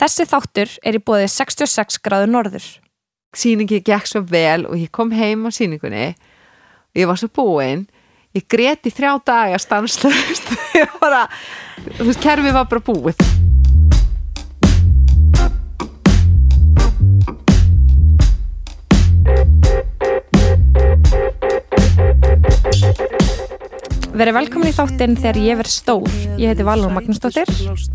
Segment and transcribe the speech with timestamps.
[0.00, 2.68] Þessi þáttur er í bóðið 66 gráður norður.
[3.36, 6.14] Sýningi gekk svo vel og ég kom heim á sýningunni.
[6.90, 7.84] Og ég var svo búin.
[8.32, 10.48] Ég greti þrjá daga stanslust
[11.90, 13.49] þú veist, kerfið var bara búið
[24.20, 26.16] Verið velkomin í þáttinn þegar ég verð stór.
[26.36, 27.48] Ég heiti Valur Magnúsdóttir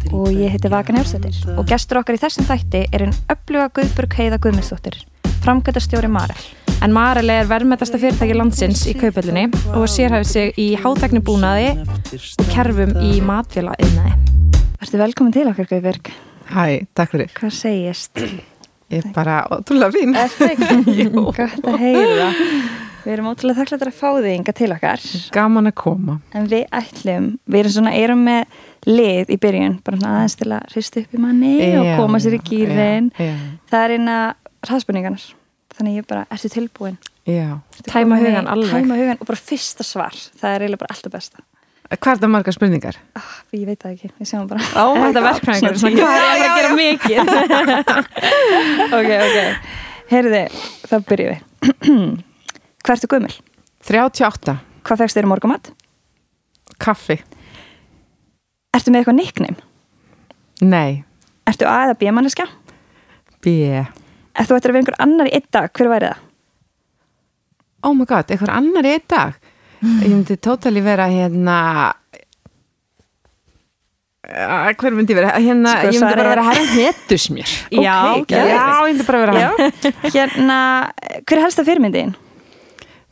[0.10, 1.36] og ég heiti Vagan Jórsdóttir.
[1.54, 4.96] og gestur okkar í þessum þætti er einn uppluga Guðburg Heiða Guðmundsdóttir,
[5.43, 6.39] framkvæmtastjóri Marel.
[6.82, 12.50] En Marel er verðmættasta fyrirtæki landsins í kaupöldunni og sérhæfið sig í hátækni búnaði og
[12.50, 14.16] kerfum í matfélag innaði.
[14.82, 16.10] Verður velkomin til okkar Guðberg.
[16.50, 18.18] Hæ, takk fyrir Hvað segist?
[18.89, 21.05] Ég er bara ótrúlega fín Er það ekki?
[21.38, 22.32] Gott að heyra.
[23.05, 25.04] Við erum ótrúlega þakklættar að fá þig inga til okkar.
[25.36, 28.55] Gaman að koma En við ætlum, við erum svona, erum með
[28.89, 32.22] lið í byrjun, bara svona aðeins til að hrista upp í manni og Já, koma
[32.23, 33.11] sér í gýrin.
[33.22, 33.33] Já,
[33.69, 34.17] Það er eina
[34.66, 35.27] hraðspunningarnar.
[35.75, 36.97] Þannig ég bara, ertu tilbúin?
[37.30, 37.59] já.
[37.89, 38.73] Tæma hugann alveg.
[38.73, 40.17] Tæma hugan og bara fyrsta svar.
[40.41, 41.45] Það er eiginlega bara alltaf besta.
[41.85, 42.95] Hvað er það margar spurningar?
[43.17, 44.61] Ah, ég veit það ekki, við sjáum bara.
[44.73, 45.21] Ó, þetta
[45.53, 47.19] er svona hvað er að gera mikið?
[48.97, 49.67] ok, ok.
[50.09, 50.41] Heyrði,
[50.89, 52.23] þá byrjum við.
[52.86, 53.33] Hvað ertu gömul?
[53.86, 54.55] 38,
[54.86, 55.72] Hvað fegst þér í morgumat?
[56.81, 57.16] kaffi
[58.75, 59.58] Ertu með eitthvað nickname?
[60.66, 61.03] Nei,
[61.47, 62.45] Ertu A eða B manneska?
[63.44, 63.53] B
[64.36, 66.23] Ef þú ættir að vera einhver annar í einn dag, hver væri það?
[67.86, 69.38] Oh my god, eitthvað annar í einn dag
[69.86, 71.59] Ég myndi tótali vera hérna
[74.25, 75.36] Uh, hver myndi ég vera?
[75.38, 77.52] Hérna, Sko, ég myndi bara er- vera herra hétusmjör
[77.86, 79.73] Já, Ok, Já, ég myndi bara vera hann
[80.16, 80.55] Hérna,
[81.22, 82.16] hver er helsta fyrirmyndin?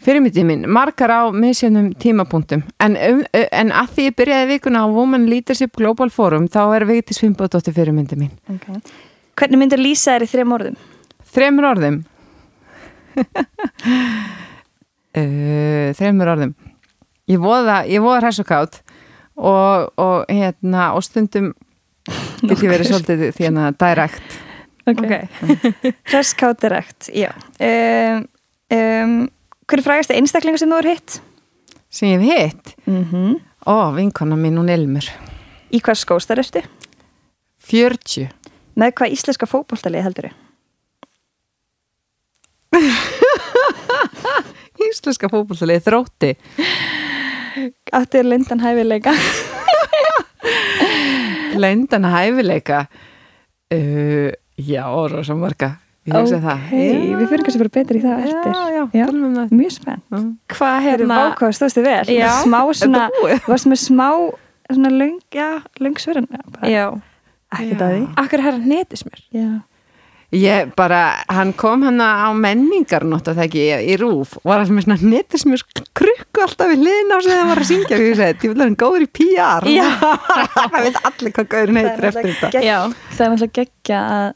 [0.03, 2.65] Fyrirmyndið mín, margar á misjöndum tímapunktum.
[2.83, 6.83] En, um, en að því ég byrjaði vikuna á Women Leadership Global Forum þá er
[6.89, 8.33] Vigdís Fimbodóttir fyrirmyndið mín.
[8.51, 8.81] Okay.
[9.39, 10.75] Hvernig myndir lýsa þér í þrejum orðum?
[11.33, 11.97] Þremur orðum.
[15.99, 16.53] Þremur orðum.
[17.31, 18.81] Ég voða, ég voða hræsukátt
[19.39, 21.53] og, og hérna og stundum
[22.49, 24.27] get ég verið svolítið því hérna direkt
[24.83, 25.07] Ok.
[26.11, 27.31] Hresskátt direkt, já.
[27.59, 28.27] Um,
[28.67, 29.29] um,
[29.67, 31.11] hver er frægasti einstaklingur sem þú er hitt?
[31.93, 33.39] sem ég hef hitt Mm -hmm.
[33.65, 35.05] Ó, vinkona mín, hún Elmur
[35.71, 36.61] Í hvað skóstar ertu?
[37.57, 38.29] 40
[38.75, 40.33] Með hvað íslenska fótboltalið heldur þau?
[44.89, 46.35] Íslenska fótbolltalið þrótti
[47.93, 49.13] Áttu er lindan hæfileika?
[51.63, 52.85] Lendan hæfileika
[53.73, 58.13] uh, Já, rosa marga Ég hugsa það Hei, við fyrir kannski bara betur í það
[58.13, 58.55] Já, eftir.
[58.75, 59.05] já, Já.
[59.07, 60.03] tölum um það Mjög spennt.
[60.11, 60.19] Já.
[60.53, 61.19] Hvað Hérna, hérna?
[61.23, 62.05] vákvæð, stóðstu vel.
[62.11, 62.31] Já.
[62.43, 63.03] Smá svona,
[63.47, 64.09] varst með smá
[64.73, 64.91] svona
[66.33, 66.41] já.
[66.67, 66.85] Já.
[67.53, 68.01] Ekki það því.
[68.23, 69.21] Akkur er hérna netismjör?
[69.31, 69.47] Já.
[70.33, 70.99] Ég bara,
[71.29, 75.11] hann kom hann á menningar nota það ekki í, rúf og var alltaf með svona
[75.11, 78.33] netismjör krukku alltaf við hliðin á sig þegar hann var að syngja og ég segi,
[78.33, 79.85] ég vil að hann góður í PR Já.
[80.57, 82.79] það veit allir hvað góður heitir eftir þetta gegg- Já.
[83.13, 84.27] það er náttúrulega geggja að,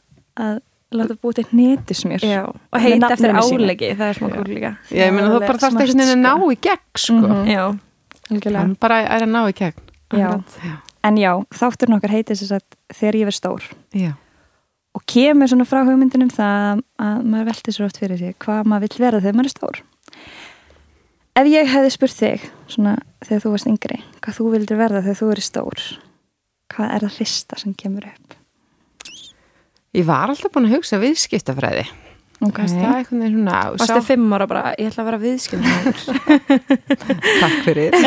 [0.46, 0.54] að
[0.94, 2.24] láta búið til netismjör.
[2.24, 2.42] Já.
[2.48, 4.70] Og heita eftir álegi, það er smá kúl líka.
[4.94, 6.48] Ég meina þú bara þarfst einhvern veginn að ná sko.
[6.52, 7.18] í gegn sko.
[7.18, 7.50] Mhm.
[7.52, 7.64] Já.
[8.28, 8.60] Algjörlega.
[8.60, 10.30] hann bara er að ná í gegn Já.
[10.64, 10.76] Já.
[11.04, 12.64] En já, þátturinn okkar heitir þess að
[12.96, 13.62] þegar ég verð stór.
[13.94, 14.12] Já.
[14.96, 18.88] Og kemur svona frá hugmyndinum það að maður velti svo oft fyrir sig hvað maður
[18.88, 19.80] vill vera þegar maður er stór.
[21.38, 25.20] Ef ég hefði spurt þig, svona þegar þú varst yngri, hvað þú vildir verða þegar
[25.20, 25.84] þú er stór,
[26.74, 28.37] hvað er það fyrsta sem kemur upp?
[29.96, 31.86] Ég var alltaf búin að hugsa viðskiptafræði.
[32.38, 35.88] Ok, það er einhvern veginn svona Varstu fimm ára bara, ég ætla að vera viðskipnum.
[37.42, 37.90] Takk fyrir.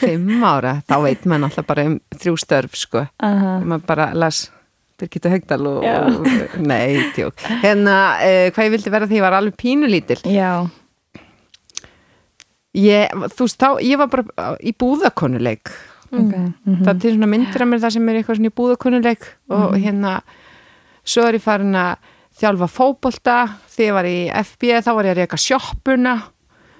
[0.00, 3.06] Fimm ára Þá veit maður alltaf bara um þrjú störf sko.
[3.24, 3.54] Aha.
[3.64, 4.44] maður bara las
[5.00, 6.26] Birgitta Högdal og, og
[6.70, 10.18] nei, tjók hérna, uh, hvað ég vildi vera því ég var alveg pínulítil?
[10.28, 10.66] Já,
[12.76, 15.72] ég, þú veist, þá, ég var bara í búðakonuleik
[16.10, 16.34] ok.
[16.64, 16.82] Mhm.
[16.84, 19.76] það er til svona myndir af mér það sem er eitthvað svona í búðakonuleik og
[19.78, 20.14] hérna
[21.04, 21.96] svo er ég farin að
[22.40, 23.36] þjálfa fótbolta
[23.68, 26.14] þegar ég var í FB þá var ég að reyka sjoppuna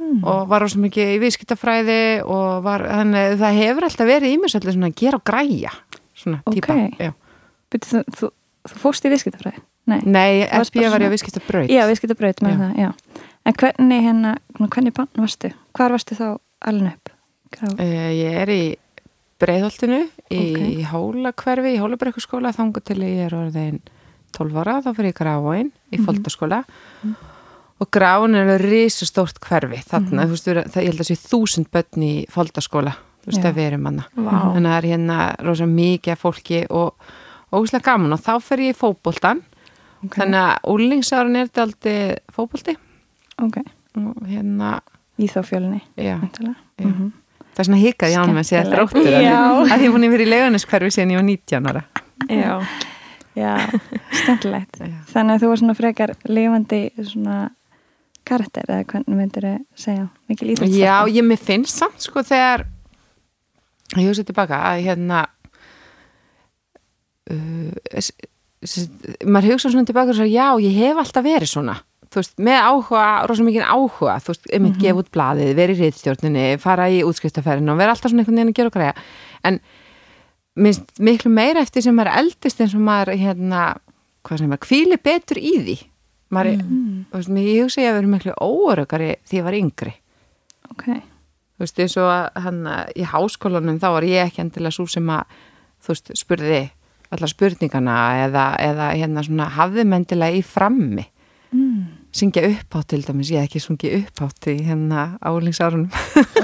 [0.01, 4.39] og var rosa mikið í viðskiptafræði og var, þannig að það hefur alltaf verið í
[4.41, 5.73] mér svolítið svona að gera og græja
[6.17, 6.97] svona típa Ok.
[7.01, 7.13] já.
[7.71, 8.31] Byrju, þú, þú,
[8.81, 9.61] fórst í viðskiptafræði?
[9.91, 10.01] Nei.
[10.05, 12.59] Nei, FB var ég að viðskiptabraut Já, viðskiptabraut með Já.
[12.63, 12.91] það, já.
[13.47, 15.53] En hvernig hérna, hvernig bann varstu?
[15.77, 16.27] Hvar varstu þá
[16.71, 17.13] alveg upp?
[17.51, 17.69] Grá.
[17.77, 18.63] Uh, ég er í
[19.41, 20.01] Breiðholtinu
[20.31, 20.85] í Ok.
[20.93, 23.81] Hólakverfi, í Hólabrekkuskóla þangu til ég er orðin
[24.37, 26.05] 12 ára þá fyrir ég Grafóin í Mhm.
[26.07, 26.65] Foldaskóla
[27.81, 30.29] og Grafóin er alveg risastórt hverfi þarna, Mhm.
[30.29, 32.95] þú veist, það, ég held að sé þúsund börn í Foldaskóla
[33.25, 34.55] þú veist að við erum hana Vá.
[34.55, 36.95] þannig að það er hérna rosa mikið fólki og
[37.53, 39.43] ógæslega gaman og þá fer ég í fótboltan
[40.05, 40.15] Ok.
[40.17, 42.77] þannig að úlingsárin er þetta aldrei fótbolti
[43.43, 43.57] ok,
[43.97, 44.81] og hérna,
[45.19, 46.57] í þá fjölinni já, væntanlega.
[46.79, 47.13] Já.
[47.51, 50.31] Það er svona hikaði á með að segja þróttur að því ég er vera í
[50.31, 51.83] leiguniskverfi síðan ég var 19 ára.
[52.31, 52.53] Já.
[53.35, 53.53] já,
[54.21, 54.79] skemmtilegt.
[54.81, 54.99] Já.
[55.11, 57.39] þannig að þú var svona frekar lifandi svona
[58.29, 60.07] karakter eða hvernig myndir þau segja?
[60.31, 62.67] Mikil íþrótt Já, ég mér finnst samt sko þegar
[63.97, 65.25] ég hugsa tilbaka að hérna
[67.33, 68.11] uh,
[69.27, 72.59] maður hugsa svona tilbaka og svo, já, ég hef alltaf verið svona þú veist, með
[72.67, 76.89] áhuga, rosa mikið áhuga þú veist, um að gefa út blaðið, vera í riðstjórninni fara
[76.91, 78.95] í útskriftaferðin og vera alltaf svona einhvern veginn að gera og græja.
[79.47, 79.61] En
[80.59, 83.63] minnst miklu meira eftir sem maður eldist eins og maður hérna,
[84.27, 85.77] hvað sem er, hvíli betur í því.
[86.35, 86.99] Maður, mm.
[87.11, 89.95] þú veist, mér hugsa ég að vera miklu óörugari því ég var yngri.
[90.71, 92.61] Ok, þú veist, eins og hann
[92.95, 95.39] í háskólanum þá var ég ekki endilega svo sem að
[95.81, 96.61] þú veist, spurði
[97.11, 97.97] allar spurningana
[98.27, 101.07] eða, eða hérna svona hafði mendilega í frammi.
[101.51, 102.00] Mm.
[102.15, 105.91] Syngja uppátt til dæmis, ég hef ekki sungið uppátt í hérna álingsárunum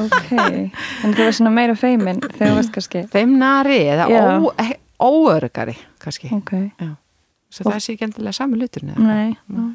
[0.04, 0.30] ok.
[0.36, 5.74] En þú var svona meira feimin þegar þú varst kannski feimnari eða ó, e- óörgari
[6.02, 6.54] kannski, ok,
[7.50, 9.02] svo það sé ekki endilega sami hlutur neða.
[9.02, 9.74] nei mm.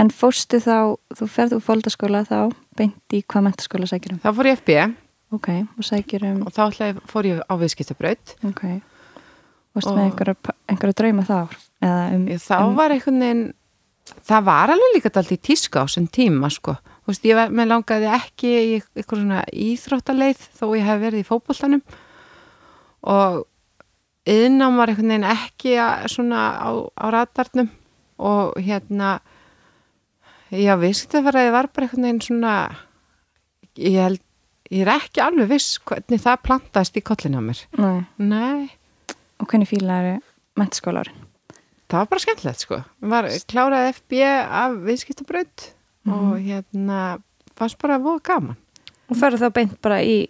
[0.00, 2.38] en fórstu þá, þú ferð úr fóldaskóla þá,
[2.78, 4.78] beint í hvað mentaskóla sækir um þá fór ég FB
[5.36, 8.36] ok, og sækir um og þá fór ég á viðskiptabraut.
[8.48, 8.62] Ok,
[9.76, 11.38] varstu Og- með einhverja, einhverja drauma þá
[11.84, 13.50] um, þá um var einhvern veginn
[14.26, 17.52] það var alveg líka dalt í tíska á þessum tíma sko, þú veist, ég var,
[17.70, 21.82] langaði ekki í eitthvað svona íþróttaleið þó ég hef verið í fótboltanum.
[23.12, 23.42] Og
[24.30, 27.70] yðnám var einhvern veginn ekki að, svona á, á ratarnum
[28.22, 29.16] og hérna
[30.52, 32.54] já, viðskiptafæraði var bara einhvern veginn svona
[33.80, 34.22] ég held,
[34.70, 37.66] ég er ekki alveg viss hvernig það plantaðist í kollinu á mér.
[37.80, 38.70] Nei, nei.
[39.42, 40.22] Og hvernig fílaður
[40.60, 41.10] mentaskólar
[41.92, 42.80] það var bara skemmtilegt sko.
[43.12, 45.66] Var kláraði FB af viðskiptabraut
[46.10, 47.00] og hérna
[47.58, 48.60] fannst bara að voða gaman.
[49.12, 50.22] Og ferðu þá beint bara í,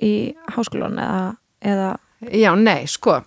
[0.00, 0.12] í
[0.54, 1.26] háskólan eða,
[1.72, 1.90] eða?
[2.30, 3.20] Já, nei, sko.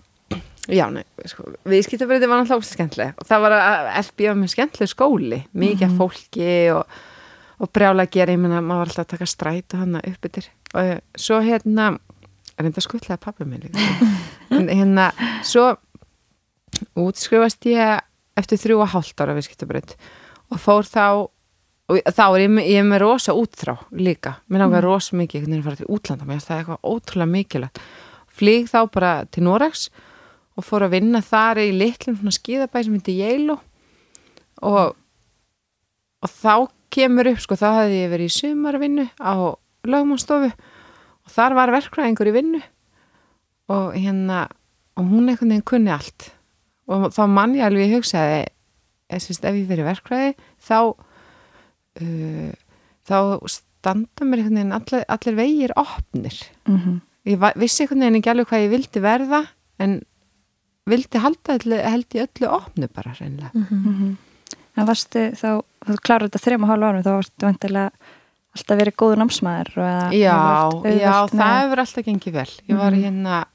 [0.63, 5.89] Sko, viðskiptabrauti var náttúrulega skemmtileg og það var að FB var með skemmtileg skóli mikið
[5.89, 6.93] af fólki og,
[7.59, 10.29] og brjála að gera, ég meina, maður var alltaf að taka stræt og hann upp
[10.29, 11.89] yfir og eh, svo hérna,
[12.55, 13.89] reynda skuttlega pappi minn líka.
[14.53, 15.09] En hérna,
[15.43, 15.73] svo
[16.99, 18.01] útskrifast ég
[18.39, 19.95] eftir þrjú og hálft ára viðskiptabraut
[20.53, 21.05] og fór þá
[21.91, 25.51] og þá er ég, ég er með rosa útþrá líka, mér náttúrulega rosa mikið einhvern
[25.51, 27.81] veginn að fara til útlanda, mér finnst það eitthvað ótrúlega mikilvægt.
[28.33, 29.83] Flýg þá bara til Noregs
[30.57, 33.57] og fór að vinna þar í litlum svona skíðabæ sem heitir Yale
[34.63, 34.95] og
[36.23, 36.53] og þá
[36.93, 39.33] kemur upp, sko, þá hefði ég verið í sumarvinnu á
[39.83, 42.61] lögmannstofu og þar var verkfræðingur í vinnu.
[43.73, 44.45] Og hérna
[44.99, 46.29] og hún einhvern veginn kunni allt
[46.87, 48.41] og þá mann ég alveg hugsaði
[49.09, 50.33] ef, ef ég verið verkfræði
[50.67, 50.77] þá
[52.01, 52.51] uh,
[53.07, 53.17] þá
[53.51, 56.37] standa mér allir, allir vegir opnir
[56.67, 56.99] mm -hmm.
[57.27, 59.45] ég vissi einhvern veginn ekki alveg hvað ég vildi verða
[59.79, 60.01] en
[60.85, 64.17] vildi halda öllu, held ég öllu opnu bara reynilega Mhm.
[64.77, 67.91] en varstu þá, þú klárar þetta þrejum og hálf árum þá varstu vantilega
[68.55, 69.73] alltaf verið góður námsmaður
[70.13, 70.37] já,
[70.99, 73.03] já, það hefur alltaf gengið vel ég var Mhm.
[73.03, 73.45] hérna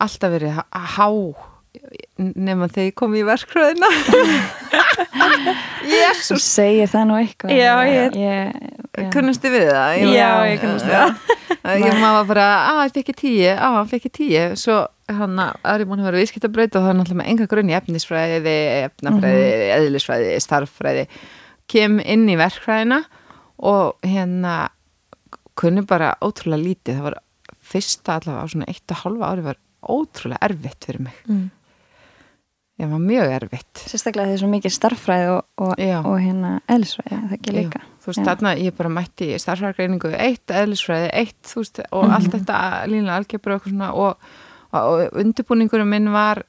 [0.00, 1.34] alltaf verið há
[2.20, 3.88] nema þegar ég kom í verkfræðina.
[4.10, 4.20] Þú
[5.90, 7.52] Jésús segir það nú eitthvað.
[7.56, 8.54] Já, ég- ég
[8.98, 9.10] já.
[9.14, 9.90] kunnustu við það.
[10.00, 11.84] Ég Já, ég kannast við það.
[11.84, 14.42] ég maður bara, að ég fekk tíu á, hann fekk tíu.
[14.60, 17.70] Svo hann að ég búin að vera viðskiptabraut og það er náttúrulega með enga grunn
[17.72, 18.54] í efnisfræði
[18.88, 19.48] efnafræði,
[19.78, 21.06] eðlisfræði, starffræði.
[21.70, 23.00] Kem inn í verkfræðina
[23.70, 24.58] og hérna
[25.60, 26.98] kunni bara ótrúlega lítið.
[27.00, 27.18] Það var
[27.70, 31.18] fyrsta allavega á svona eitt og halva ári var ótrúlega erfitt fyrir mig.
[31.30, 31.48] Mm.
[32.80, 35.98] Ég var mjög erfitt sérstaklega því svo mikið starffræði og, og, Já.
[36.00, 38.26] og hérna eðlisfræði, það ekki líka Jú, þú veist, Já.
[38.30, 42.14] þarna ég bara mætti starffræðgreiningu eitt, eðlisfræði, eitt þú veist, og Mhm.
[42.16, 44.30] allt þetta lína algebra og eitthvað svona og,
[44.72, 46.42] og, undirbúningurum minn var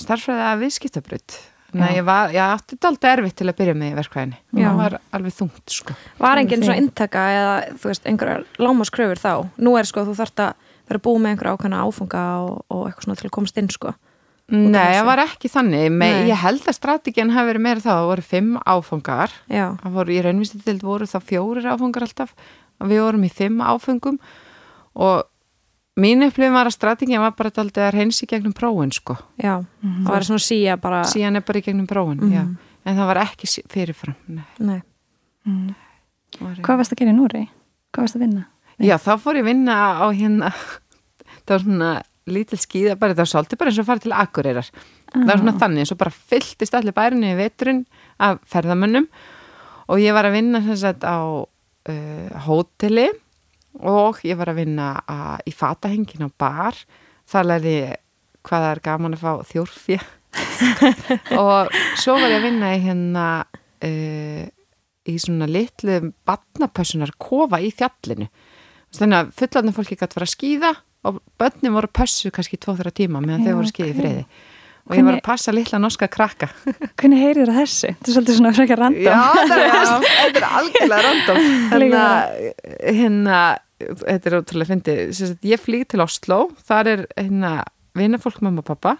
[0.00, 1.38] starffræði að viðskiptabrut
[1.72, 1.96] þannig að Já.
[1.98, 4.66] ég var, ég átti þetta aldrei erfitt til að byrja með í verkfræðinni Já.
[4.68, 6.66] það var alveg þungt sko Var Trúi engin því.
[6.68, 9.32] svona inntaka eða þú veist, einhverjar lámaskröfur þá?
[9.58, 10.52] Nú er sko, þú þarft að
[10.88, 13.94] vera búið með einhverja ákvæmna áfunga og, og eitthvað svona til að komast inn sko.
[14.52, 16.28] Nei, það var ekki þannig, Me, Nei.
[16.28, 20.12] ég held að strategin hafi verið meira þá, það voru fimm áfangar Já, það voru,
[20.12, 22.34] í raunvísitild voru þá fjórir áfangar alltaf
[22.82, 24.18] og við vorum í fimm áfengum
[24.94, 25.22] og
[25.96, 30.12] mín upplifin var að strategin var bara daldið að reynsi gegnum prófin sko já, það
[30.12, 32.32] var svona síja bara síðan er bara í gegnum prófin Mhm.
[32.32, 32.44] já.
[32.84, 34.80] en það var ekki fyrirfram nei, Nei,
[35.46, 35.74] mm.
[36.40, 37.48] var Hvað varst að gera í Núri?
[37.92, 38.46] Hvað varst að vinna?
[38.80, 40.52] Já, þá fór ég að vinna á hérna
[41.44, 41.90] það var svona
[42.30, 44.68] lítil skíða bara það var svolítið bara eins og að fara til Akureyrar.
[45.12, 47.82] Það var svona þannig eins og bara fylltist allir bærinni í veturinn
[48.22, 49.08] af ferðamönnum
[49.90, 53.08] og ég var að vinna sem sagt á uh, hóteli
[53.82, 56.78] og ég var að vinna að, í fatahengin á bar.
[57.28, 58.00] Þar lærði ég
[58.42, 60.00] hvað það er gaman að fá þjórfja
[61.42, 64.46] og svo var ég að vinna í hérna uh,
[65.02, 68.28] í svona litlu badnapössunar kofa í fjallinu.
[68.92, 70.72] Þannig að fullandum fólki gæti vera að skýða
[71.08, 73.82] og börnum voru pössu kannski 2-3 tíma meðan þau voru ok.
[73.98, 74.24] friði.
[74.90, 76.48] Og ég var að passa litla norska krakka.
[76.98, 77.90] Hvernig heyrir það þessu?
[77.92, 79.04] Þetta er svolítið svona frekar random.
[79.04, 79.18] Já,
[79.52, 81.44] það er, þetta er algjörlega random.
[81.70, 82.48] Þannig að
[82.98, 83.42] hérna,
[84.00, 85.36] þetta er ótrúlega fyndið.
[85.52, 87.52] Ég flýg til Oslo þar er hérna
[87.98, 88.96] vinnafólk mamma og pappa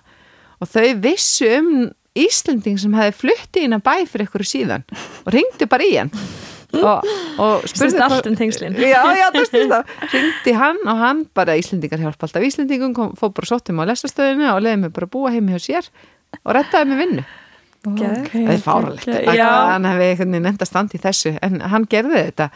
[0.62, 1.74] og þau vissu um
[2.12, 4.82] Íslending sem hefði flutti inn að bæ fyrir ykkur síðan
[5.24, 6.10] og ringdi bara í hann
[6.80, 7.10] og,
[7.42, 8.78] og Snýst allt um tengslin.
[8.80, 13.14] Já, já, það styrst það ringdi hann og hann bara Íslendingar hjálpa alltaf Íslendingum kom,
[13.18, 15.90] fór bara sóttum á lestastöðinu og leiði mig bara að búa heimi hjá sér
[16.42, 17.24] og rettaði mig vinnu
[17.82, 18.30] Ok.
[18.30, 19.48] Það er fáralegt Já.
[19.72, 22.46] Hann hefði enda standi í þessu En hann gerði þetta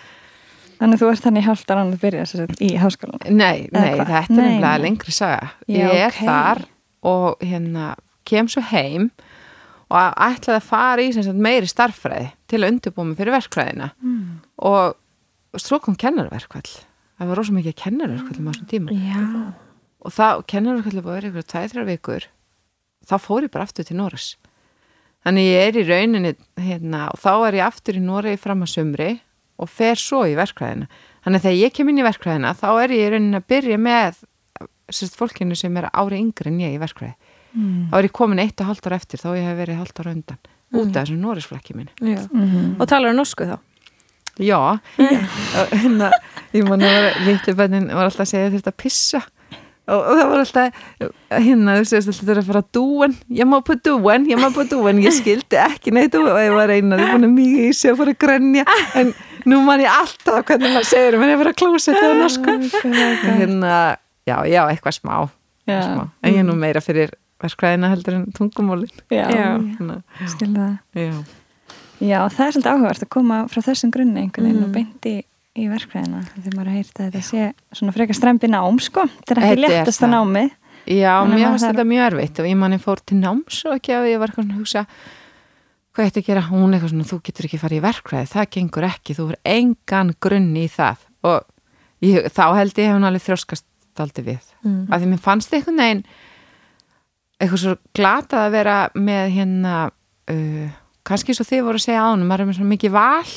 [0.76, 3.22] Þannig að þú ert þannig hálft að að byrja sagt, í háskólan.
[3.32, 4.82] Nei, nei, þetta er nei.
[4.82, 6.18] lengri saga Já, Ég er ok.
[6.28, 6.60] þar
[7.06, 7.94] og hérna
[8.28, 9.08] kem svo heim
[9.92, 13.92] og ætlaði að fara í sagt, meiri starffræði til að undirbúa mig fyrir verkfræðina.
[14.02, 14.40] Mm.
[14.66, 14.96] og
[15.62, 16.66] svo kom kennarverkvall
[17.16, 18.96] það var rosa mikið kennarverkvall um þessum tíma.
[18.96, 19.22] Já.
[20.02, 22.28] og það kennarverkvall var verið ykkur tæð þrjár vikur.
[23.06, 24.34] Þá fór ég bara aftur til Norris
[25.26, 28.72] þannig ég er í rauninni hérna, og þá er ég aftur í Noregi fram að
[28.74, 29.10] sumri
[29.58, 30.86] og fer svo í verkfræðina.
[31.24, 33.78] Þannig að þegar ég kem inn í verkfræðina þá er ég í rauninni að byrja
[33.82, 34.20] með
[34.92, 37.25] sérst, fólkinu sem er ári yngri en ég í verkfræði
[37.56, 37.86] Mm.
[37.88, 40.12] þá er ég komin eitt og halvt ára eftir þá ég hef verið halvt ára
[40.12, 40.40] undan
[40.76, 42.18] út af þessum Norrisflakki mínu Já.
[42.28, 42.74] Mm.
[42.80, 43.56] Og talar um norsku þá?
[44.36, 44.58] Já,
[45.80, 46.10] hérna,
[46.52, 49.22] ég man að vera litlu bönnin var alltaf að segja þetta að pissa
[49.86, 50.82] og, og það var alltaf
[51.32, 54.48] hérna, þú segist alltaf þetta að fara að dúen ég má på dúen, ég má
[54.52, 57.94] på dúen ég skildi ekki neitt og ég var einaði búin að mikið í sig
[57.94, 58.66] að fara að grenja
[59.00, 59.14] en
[59.48, 62.58] nú man ég alltaf hvernig maður segir menn ég var að klósa þetta á norsku
[63.40, 63.76] hérna,
[64.28, 65.14] já, já, eitthvað smá,
[65.70, 65.80] Já.
[65.86, 66.04] smá.
[66.20, 69.48] en ég er nú meira fyrir verkræðina heldur en tungumólin Já, Já.
[69.78, 70.78] Þannig að, skil það.
[70.94, 71.24] já,
[71.96, 74.68] Já, það er svolítið áhugavert að koma frá þessum grunni einhvern veginn Mm.
[74.68, 75.14] og beinti
[75.56, 79.40] í verkfræðina þegar maður heyrti að þetta sé svona frekar strempi nám sko, þetta er
[79.40, 80.14] ekki Þetta léttasta það.
[80.16, 80.50] námið
[80.86, 84.10] Já, mér finnst þetta mjög erfitt og ég manni fór til náms og ekki að
[84.12, 84.82] ég var eitthvað svona að hugsa
[85.96, 88.50] hvað ég ætti að gera, hún eitthvað svona þú getur ekki farið í verkfræði, það
[88.52, 91.40] gengur ekki þú er engan grunn í það og
[92.04, 93.64] ég, þá held ég hef hún alveg þrjóskast
[93.96, 94.92] aldrei við, Mm.
[94.92, 96.04] af því mér fannst eitthvað neginn
[97.36, 99.76] eitthvað svo glatað að vera með hérna
[100.32, 100.74] uh,
[101.06, 103.32] kannski svo þið voru að segja ánum maður er með svona mikið val.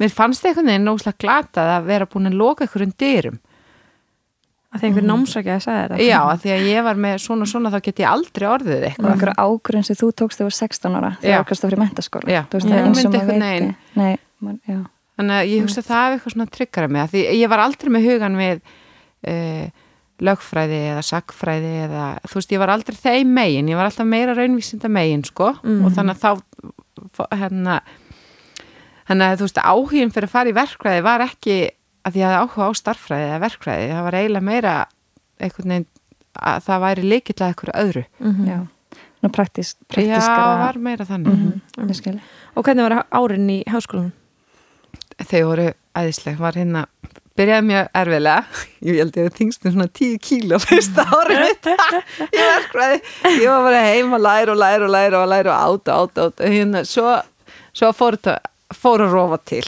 [0.00, 3.40] Mér fannst eitthvað neginn nógslega glatað að vera búin að loka einhverjum dyrum.
[4.72, 5.96] Að því einhver námsækja að segja þetta?
[6.00, 8.86] Já, af því að ég var með svona og svona þá get ég aldrei orðið
[8.88, 9.10] eitthvað.
[9.12, 11.82] einhverju ágrunn sem þú tókst þegar þú var 16 ára þegar þú varst að fyrir
[11.82, 12.32] mentaskóla.
[15.20, 18.06] Þannig að ég hugsa að það eitthvað svona tryggara af Því ég var aldrei með
[18.08, 18.62] hugan við
[19.28, 19.66] uh,
[20.22, 23.70] lögfræði eða sagfræði eða þú veist, ég var aldrei þeim megin.
[23.72, 25.52] Ég var alltaf meira raunvísinda megin, sko.
[25.62, 25.84] Mhm.
[25.86, 27.80] Og þannig að þá, hérna,
[29.08, 31.56] þannig að þú veist, áhugin fyrir að fara í verkfræði var ekki
[32.06, 33.90] að ég hafði áhuga á starffræði eða verkfræði.
[33.92, 34.76] Það var eiginlega meira
[35.42, 35.86] einhvern veginn
[36.38, 38.04] að það væri leikill að einhverju öðru.
[38.20, 38.46] Mhm.
[38.46, 38.58] já,
[39.20, 41.38] svona praktis, Já, praktiskara var meira þannig.
[41.38, 42.20] Mhm, ég skil.
[42.56, 44.12] Og hvernig var árin í háskólanum?
[45.22, 46.86] þau voru æðisleg, var hérna
[47.38, 52.48] byrjaði mjög erfilega ég held ég að þingstum svona 10 kíló fyrsta árið mitt ég
[52.52, 53.00] verkvæði,
[53.38, 56.28] ég var bara heim að læra og læra og læra og læra og áta, áta,
[56.28, 57.16] áta hérna, svo,
[57.72, 59.66] svo fóru að rofa til.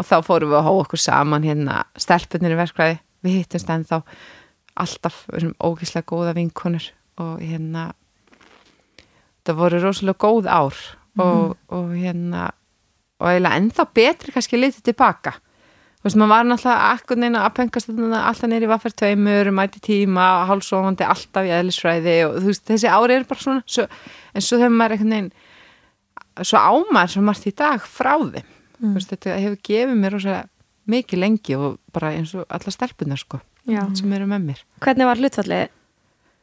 [0.00, 4.00] Og þá fórum við að hóa okkur saman hérna stelpunir í verkvæði, við hittumst ennþá
[4.82, 6.86] alltaf, við erum ógíslega góða vinkonur
[7.20, 7.90] og hérna
[9.44, 10.82] það voru rosalega góð ár.
[11.20, 12.46] Og, og hérna
[13.20, 15.34] og eiginlega ennþá betri kannski litið tilbaka
[16.02, 20.24] þú veist, maður var náttúrulega akkur neina að pengast alltaf neyri vaffir tveimur, mæti tíma
[20.50, 23.86] hálsofandi alltaf í eðlisfræði og þú veist, þessi ári er bara svona svo,
[24.34, 25.30] en svo þegar maður einhvern veginn
[26.48, 28.50] svo ámar svo margt í dag frá þeim
[28.82, 30.40] þú veist, þetta hefur gefið mér rosa
[30.90, 33.38] mikið lengi og bara eins og alla stelpunar sko,
[33.70, 33.84] Já.
[33.94, 35.68] sem eru með mér Hvernig var hlutfallið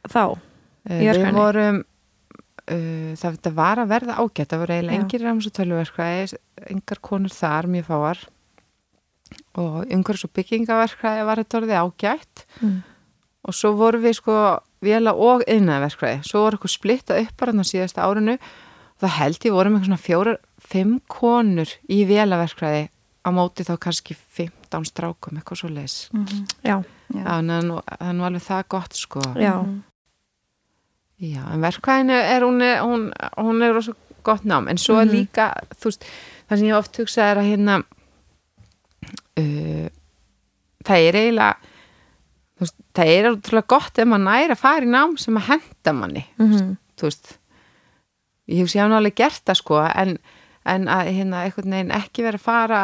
[0.08, 0.22] þá?
[0.24, 0.40] Uh,
[0.88, 1.36] Í Við verkfræðinni?
[1.36, 1.82] vorum
[2.72, 6.38] uh, það var að verða ágætt það voru eiginlega engir ráms og tölvuverkvæði
[6.72, 8.22] engar konur þar, mjög fáar
[9.58, 12.82] og umhverjus og byggingaverkvæði var þetta orðið ágætt Mm.
[13.44, 17.70] og svo vorum við sko vela og yðnaverkvæði svo voru eitthvað splittað upp bara þannig
[17.72, 18.38] síðasta árinu
[19.00, 22.88] það held ég vorum eitthvað svona fjórar, fimm konur í velaverkvæði
[23.24, 26.46] á móti þá kannski 50 14 strákum, eitthvað svo leis Mhm.
[26.64, 27.24] Já, Já.
[27.24, 29.66] það er nú, það er nú alveg það gott sko já.
[31.20, 35.12] Já, en verkvæðinu er hún, er- hún, hún er gott nám, en svo er Mhm.
[35.14, 36.04] líka, þú veist,
[36.48, 37.84] það sem ég oft hugsa er að hérna
[40.86, 41.56] það er eiginlega
[42.60, 45.96] veist, það er útrúlega gott ef maður næri að fara í nám sem að henda
[45.96, 47.36] manni, mhm, þú veist
[48.50, 50.16] ég hef nálega gert það sko en,
[50.66, 52.80] en að hérna einhvern veginn ekki vera að fara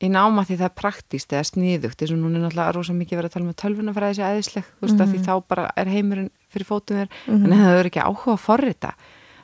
[0.00, 3.18] í náma því það er praktíst eða sníðugt eins og núna er náttúrulega rosa mikið
[3.20, 5.90] verið að tala um að tölvunafræði sé eðisleg, þú veist, að því þá bara er
[5.92, 8.92] heimurinn fyrir fótum þér, en ef það eru ekki áhuga að forrita,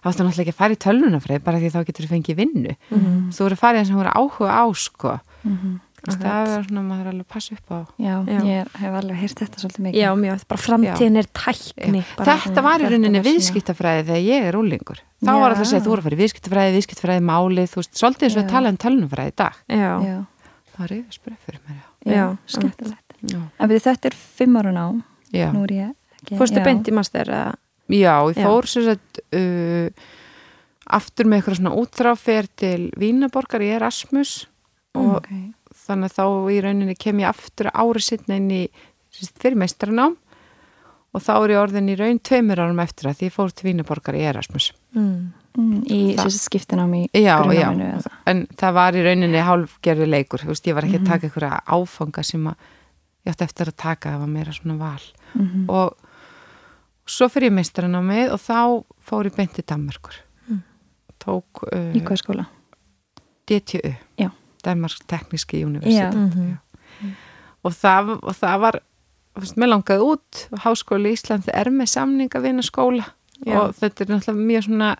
[0.07, 2.77] þá ertu náttúrulega ekki að fara í tölvunafræði bara því þá getur þú fengið vinnu
[3.35, 5.81] þú eru farið eins og þú eru áhuga á sko, Mhm.
[6.07, 8.39] Þú veist, það er svona maður alveg að passa upp á Já, Já.
[8.47, 12.37] ég hef alveg heyrt þetta svolítið mikið já, mjög, bara framtíðin er tækni bara.
[12.47, 15.01] Þetta var í rauninni viðskiptafræði þegar ég er úlingur.
[15.19, 15.41] Þá Já.
[15.41, 18.27] var alltaf að segja, þú voru að fara í viðskiptafræði, viðskiptafræði, málið, þú veist, svolítið
[18.29, 19.55] eins og að tala um tölunumfræði í dag.
[19.67, 20.17] Já, Já,
[20.77, 23.41] Það var yfir spröð fyrir mér, já, Já, skemmtilegt já.
[23.59, 26.93] En við þetta er fimm ára nám Já, Nú er ég ekki fórstu beint í
[26.95, 27.55] master eða?
[27.88, 28.45] Já ég Já.
[28.47, 29.88] fór sem sagt uh,
[30.87, 34.47] aftur með eitthvað svona útráfer til Vínaborgar í Erasmus
[34.97, 35.31] og Ok.
[35.87, 38.62] þannig að þá í rauninni kem ég aftur árið sittna inn í
[39.11, 40.16] sem sagt, fyrir meistaranám
[41.16, 43.66] og þá er ég orðin í raun tveimur árum eftir að því ég fór til
[43.71, 44.73] Vínaborgar í Erasmus.
[44.95, 45.33] Mm.
[45.57, 48.11] Mm, Í Það- þessi skiptinám í Já, já, eða?
[48.28, 51.07] en það var í rauninni hálfgerði leikur, þú veist, ég var ekki Mhm.
[51.07, 52.55] að taka einhverja áfanga sem að
[53.25, 55.00] ég átti eftir að taka, það var meira svona val
[55.35, 55.64] Mhm.
[55.71, 55.97] og
[57.07, 60.15] svo fyrir ég mig og þá fór ég beint til Danmarkur
[60.49, 60.63] Mm.
[61.19, 62.47] tók uh, Í hvað skóla?
[63.49, 64.31] DTU Já.
[64.65, 66.57] Danmarks tekníski universitet Mhm.
[67.65, 68.81] og, það, og það var
[69.57, 73.05] mér langaði út og Háskóli Ísland er með samninga vinna skóla
[73.47, 73.61] Já.
[73.61, 74.97] og þetta er náttúrulega mjög svona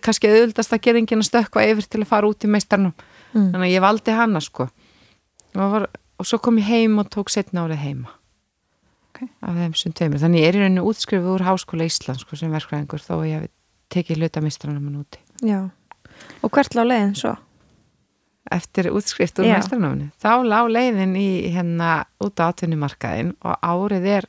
[0.00, 2.92] kannski auðvildast að gera enginn að stökkva yfir til að fara út í meistarnum
[3.34, 3.50] Mm.
[3.52, 4.62] þannig að ég valdi hana sko
[5.56, 5.86] og, var,
[6.18, 8.08] og svo kom ég heim og tók setna árið heima
[9.16, 9.30] Ok.
[9.40, 12.52] af þeim sem tveimur þannig ég er í rauninu útskrifið úr Háskóla Íslands sko, sem
[12.52, 13.52] verkfræðingur þó að ég hafi
[13.96, 15.68] tekið hluta meistranum úti Já.
[16.44, 17.36] Og hvert lá leiðin svo?
[18.52, 24.28] eftir útskrift úr meistranumni þá lá leiðin í hérna út á atvinnumarkaðin og árið er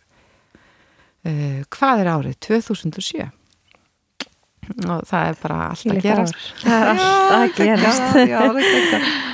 [1.28, 2.40] uh, hvað er árið?
[2.48, 3.28] 2007
[4.88, 6.40] og það er bara allt að gerast.
[6.60, 8.34] Það er allt að gerast er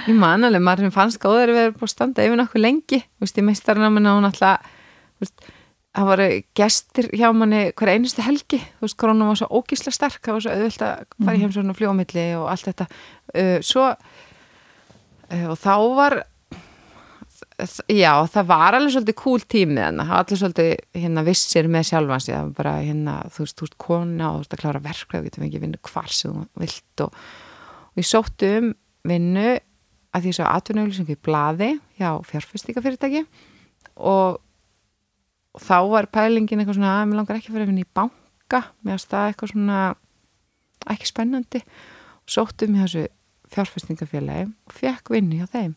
[0.03, 3.25] ég man alveg, maður fannst góður að vera búið að standa yfir nokkuð lengi þú
[3.25, 4.82] veist, í meistarnamina hún alltaf þú veist,
[5.93, 10.21] það voru gestir hjá manni hver einustu helgi, þú veist, korona var svo ógísla sterk,
[10.25, 12.87] það var svo auðvilt að fara í heimsókn og fljómilli og allt þetta.
[13.33, 16.19] Uh, svo uh, og þá var
[17.91, 21.87] já, það var alveg svolítið cool tími þannig, það var allir svolítið hérna vissir með
[21.89, 24.83] sjálfans, það var bara hérna þú veist, þú veist, kona og þú veist að klára
[24.87, 27.19] verkvæð þú getur fengið vinnu hvar sem þú vilt og,
[27.91, 28.71] og ég sótti um
[29.13, 29.47] vinnu
[30.13, 33.23] að því svo atvinnauðlýsingu í blaði hjá fjárfestingafyrirtæki
[33.97, 34.39] og,
[35.53, 38.61] og þá var pælingin eitthvað svona að mér langar ekki að fara vinna í banka.
[38.83, 39.79] Mér að staða eitthvað svona
[40.93, 41.61] ekki spennandi.
[42.23, 43.05] Og sótti um hjá þessu
[43.53, 45.73] fjárfestingafélagi og fekk vinnu hjá þeim.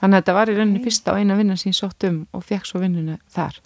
[0.00, 2.42] Þannig að þetta var í rauninni fyrsta og eina vinna sem ég sótt um og
[2.44, 3.60] fekk svo vinnuna þar.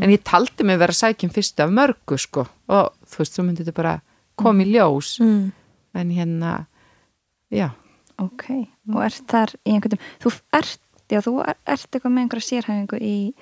[0.00, 2.44] En ég taldi mig vera að sækjum fyrsta af mörgu sko.
[2.70, 3.96] Og þú veist, svo myndi þetta bara
[4.38, 5.16] koma í ljós.
[5.20, 5.50] Mm.
[5.94, 6.66] en hérna,
[7.54, 7.68] já.
[8.18, 8.48] Ok,
[8.90, 12.98] og ert þar í einhvern þú ert, já, þú er- ert eitthvað með einhverja sérhæfingu
[12.98, 13.34] í,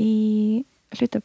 [0.00, 0.64] í
[0.98, 1.20] hluta,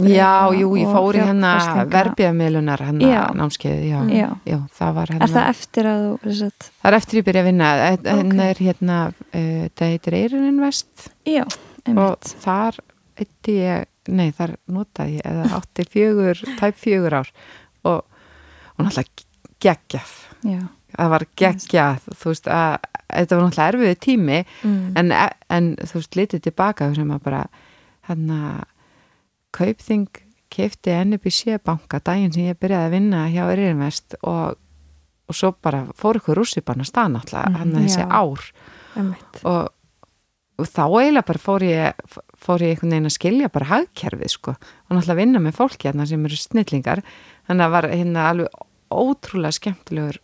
[0.00, 1.50] Já, jú, ég og fór í hérna
[1.90, 4.28] verbiðamiðlunar hérna námskeið, já, Já.
[4.48, 7.48] já, það var hérna er það eftir að þú, það er eftir ég byrja að
[7.50, 8.36] vinna, en Ok.
[8.46, 11.08] er hérna uh, það heitir Eirin Invest.
[11.28, 12.78] Já, og einmitt, þar
[13.20, 17.32] eitti ég, nei þar notaði ég eða átti fjögur, tæp fjögur ár.
[17.84, 17.98] Og,
[18.78, 19.26] og náttúrulega
[19.60, 20.14] geggjað,
[20.54, 20.60] já,
[20.96, 22.78] það var geggjað þú veist að
[23.10, 24.92] þetta var náttúrulega erfiði tími Mm.
[24.96, 25.12] en,
[25.50, 27.42] en þú veist litið tilbaka sem að bara
[28.10, 28.40] hérna
[29.56, 30.06] kaupþing
[30.50, 34.56] keifti NBC banka daginn sem ég byrjaði að vinna hjá Eirinvest og,
[35.30, 38.48] og svo bara fór ykkur rússipann að stað náttúrulega Mhm, hann að þessi ár.
[39.46, 39.68] Og,
[40.60, 44.56] og þá eiginlega bara fór ég fór ég einhvern veginn að skilja bara hagkerfið sko
[44.56, 47.04] og náttúrulega vinna með fólki hérna sem eru snillingar.
[47.46, 48.58] Þannig að var hérna alveg
[48.90, 50.18] ótrúlega skemmtilegur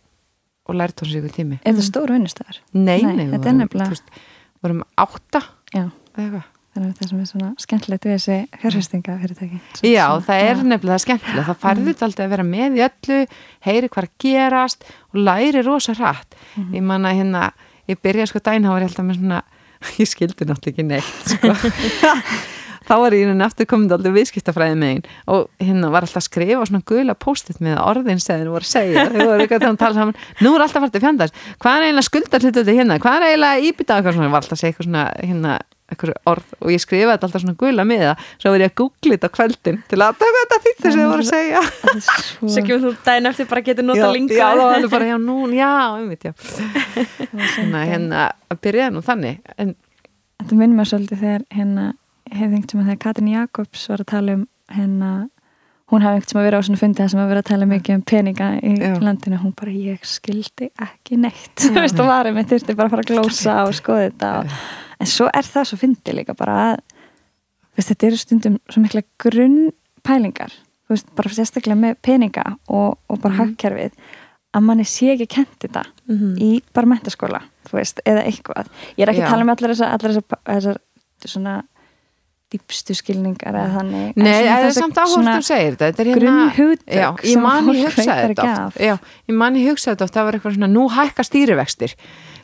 [0.67, 1.57] og lært hún sig ykkur tími.
[1.63, 2.59] Er það stór vinnustæðar?
[2.75, 4.21] Nei, Nei, nei, þetta við er vorum, nefnilega-
[4.61, 6.43] vorum átta Já, eða eitthvað
[6.77, 9.59] þannig að það sem er svona skemmtilegt við þessi fjárfestinga fyrirtæki.
[9.89, 13.21] Já, það er nefnilega skemmtilega, það færður þetta alltaf að vera með í öllu,
[13.67, 16.37] heyri hvað er að gerast og læri rosa hratt.
[16.73, 17.47] Ég manna hérna,
[17.89, 19.41] ég byrja sko var ég alltaf með svona,
[20.01, 21.47] ég skildi náttúrulega ekki neitt, sko.
[22.87, 26.67] þá var ég hérna aftur komin aldrei viðskiptafræði megin og hérna var alltaf að skrifa
[26.69, 29.07] svona gula post-it með orðin sem voru að segja.
[29.11, 32.07] Þau voru eitthvað að tala saman, nú er alltaf farið til fjandars hvað er eiginlega
[35.87, 38.63] er eitthvað að orð og ég skrifaði þetta alltaf svona gula með það, svo var
[38.63, 41.23] ég að googla þetta á kveldin til að taka þetta því þess að þið voru
[41.23, 41.61] að segja.
[42.51, 45.07] Svo, kemur þú daginn eftir bara getur nota já, linka já, það var alveg bara,
[45.11, 45.71] já, nú, já,
[46.01, 46.33] einmitt, já.
[47.55, 49.55] Hérna, hérna, að byrja nú þannig.
[49.55, 49.73] En,
[50.43, 51.87] þetta minnum mér svolítið þegar hérna,
[52.33, 54.45] hefði einhvern tíma þegar Katrin Jakobs var að tala um
[54.75, 55.11] hérna,
[55.87, 57.95] hún hafði einhvern tíma verið á svona fundi þar sem að vera að tala mikið
[57.95, 58.91] um peninga í Já.
[59.03, 62.97] landinu, hún bara, ég skildi ekki neitt, þú veist, og varum ég þurfti bara að
[62.97, 64.57] fara að glósa og skoða þetta og,
[64.99, 68.81] en svo er það svo fyndi líka bara að þú veist, þetta eru stundum svo
[68.81, 70.53] mikla grunnpælingar
[70.87, 73.95] þú veist, bara sérstaklega með peninga og, og bara hagkerfið
[74.57, 76.37] að manni sé ekki kent þetta Mhm.
[76.39, 78.67] í bara mentaskóla þú veist, eða eitthvað.
[78.97, 79.25] Ég er ekki Já.
[79.27, 80.77] að tala um allar þessar, allar þessar,
[81.19, 81.55] þessar svona
[82.47, 85.89] dýpstu skilningar eða þannig Nei, það er samt áhort að segja þetta.
[85.91, 88.79] Þetta hérna grunnhugtök Já, ég sem man ég fólk hugsaði þetta oft.
[89.27, 90.13] ég man ég hugsaði þetta oft.
[90.15, 91.95] Það var eitthvað svona, nú hækka stýrivextir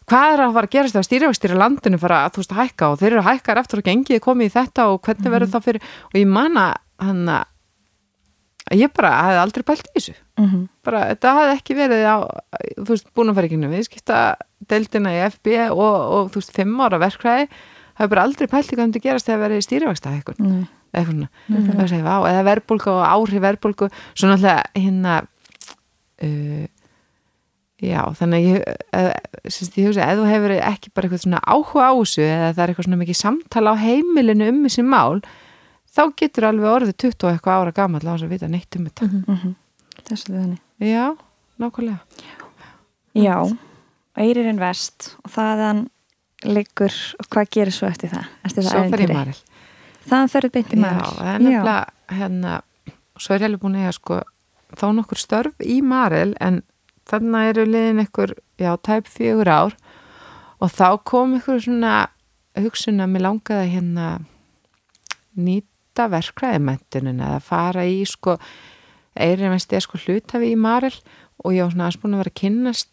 [0.09, 2.61] Hvað er að fara að gerast ef stýrivextir í landinu fara að þú veist að
[2.63, 5.47] hækka og þeir eru að hækka eftir og gengið komið í þetta og hvernig verður
[5.47, 5.53] Mhm.
[5.55, 7.45] það fyrir og ég man að hann að
[8.79, 10.13] ég bara hafði aldrei pælt í þessu.
[10.39, 10.61] Mhm.
[10.83, 12.15] bara, þetta hafði ekki verið á,
[12.79, 14.35] þú veist, að ekki við skipta
[14.67, 17.47] deildina í FB og, og þú veist, fimm ára verkfræði
[17.99, 19.61] hafði bara aldrei pælt í hvað myndi gerast þegar verið
[20.09, 20.39] eða eitthvað
[21.73, 23.89] Það segja, vá, eða verðbólgu og áhrif verðbólgu.
[24.15, 25.13] Svo náttúrulega hérna
[26.23, 26.65] uh,
[27.83, 29.09] já, þannig að ég, uh,
[29.51, 32.63] syns, ég hugsa, ef þú hefur ekki bara eitthvað svona áhuga á þessu eða það
[32.63, 35.19] er eitthvað svona mikið samtala á heimilinu um þessi mál
[35.93, 38.87] þá getur alveg orðið 20 og eitthvað ára gamall á þess að vita neitt um
[38.89, 39.09] þetta.
[39.11, 39.55] Mhm.
[40.03, 40.61] Þessu er þannig.
[40.83, 41.05] Já,
[41.61, 41.99] nákvæmlega.
[43.13, 43.37] Já,
[44.17, 45.87] Eyririnn vest og þaðan
[46.45, 46.93] liggur
[47.29, 48.29] hvað gerir svo eftir það?
[48.45, 49.39] Eftir það svo fer ég maril
[50.03, 52.53] Þaðan ferðu beint í já, maril það er nefnilega hérna,
[53.15, 54.19] svo er ég alveg búin að eiga sko
[54.73, 56.59] þá nokkur störf í maril en
[57.09, 59.75] þarna eru liðin einhver já, tæp fjögur ár.
[60.63, 61.95] Og þá kom einhver svona
[62.59, 64.07] hugsun að mér langaði að hérna
[65.33, 68.37] nýta verkræðimentunin eða fara í sko
[69.13, 70.93] eirinn veist ég sko hlutafi í maril
[71.43, 72.89] og ég var svona búin að vera að kynnast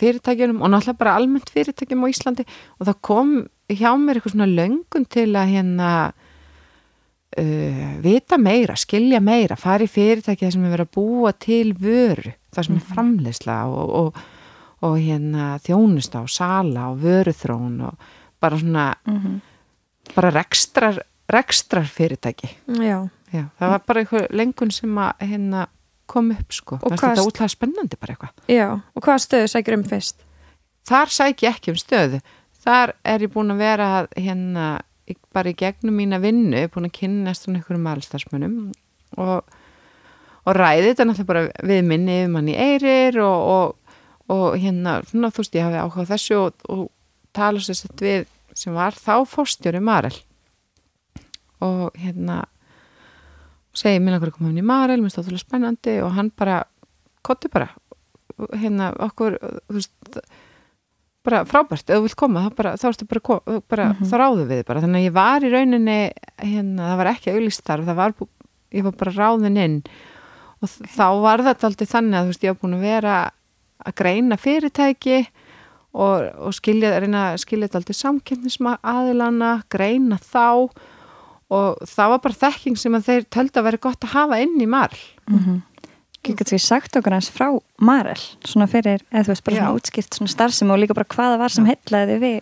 [0.00, 2.46] fyrirtækjunum og náttúrulega bara almennt fyrirtækjum á Íslandi.
[2.80, 3.32] Og það kom
[3.70, 5.90] hjá mér eitthvað svona löngun til að hérna
[7.38, 11.72] uh, vita meira, skilja meira fara í fyrirtæki þar sem er verið að búa til
[11.74, 14.20] vöru, þar sem er framleysla og, og,
[14.82, 17.94] og hérna þjónusta og sala og vöruþrón og
[18.42, 19.40] bara svona Mhm.
[20.16, 20.98] bara rekstrar,
[21.30, 22.48] rekstrar fyrirtæki.
[22.68, 25.66] Já, Já, það var bara einhver lengun sem að hérna
[26.06, 26.74] kom upp sko.
[26.82, 28.32] Og hvað- þetta útlæða spennandi bara eitthvað.
[28.48, 30.16] Já, og hvaða stöðu sækir um fyrst?
[30.84, 32.20] þar sæk ég ekki um stöðu.
[32.64, 34.80] Þar er ég búin að vera hérna,
[35.34, 38.56] bara í gegnum mína vinnu búin að kynnast svona einhverjum alstarsmunum
[39.20, 39.54] og,
[40.46, 43.96] og ræði þetta náttúrulega bara við minni yfir mann í eirir og, og,
[44.32, 46.90] og hérna, svona þú veist ég hafi áhuga á þessu og,
[47.32, 50.14] tala sér sett við sem var þá fórstjóri Marel.
[51.64, 52.42] Og hérna
[53.76, 55.96] segi mér langar að koma inn í Marel mér stóð þúlega spennandi.
[56.04, 56.62] Og hann bara
[57.24, 57.70] kottu bara
[58.58, 60.20] hérna okkur þú veist
[61.24, 64.46] bara frábært, ef þú vilt koma þá, bara, þá ertu bara, ko- bara þá ráðu
[64.48, 64.80] við bara.
[64.82, 65.98] Þannig að ég var í rauninni
[66.42, 68.14] hérna, það var ekki auglýst þar það var,
[68.72, 69.76] ég var bara ráðin inn.
[70.62, 73.14] Og þ- þá var þetta aldrei þannig að veist, ég var búin að vera
[73.86, 75.20] að greina fyrirtæki
[75.92, 80.70] og, og skilja, reyna að skilja þetta aldrei samkynnisma aðilana, greina þá.
[81.52, 84.54] Og það var bara þekking sem að þeir töldu að vera gott að hafa inn
[84.62, 84.96] í marl.
[85.28, 85.71] Ég
[86.22, 87.48] get ekki sagt okkur hans frá
[87.82, 89.62] Marel svona fyrir, eða þú veist, bara Já.
[89.62, 92.40] svona útskipt svona starfsemi og líka bara hvaða var sem heitlaði við,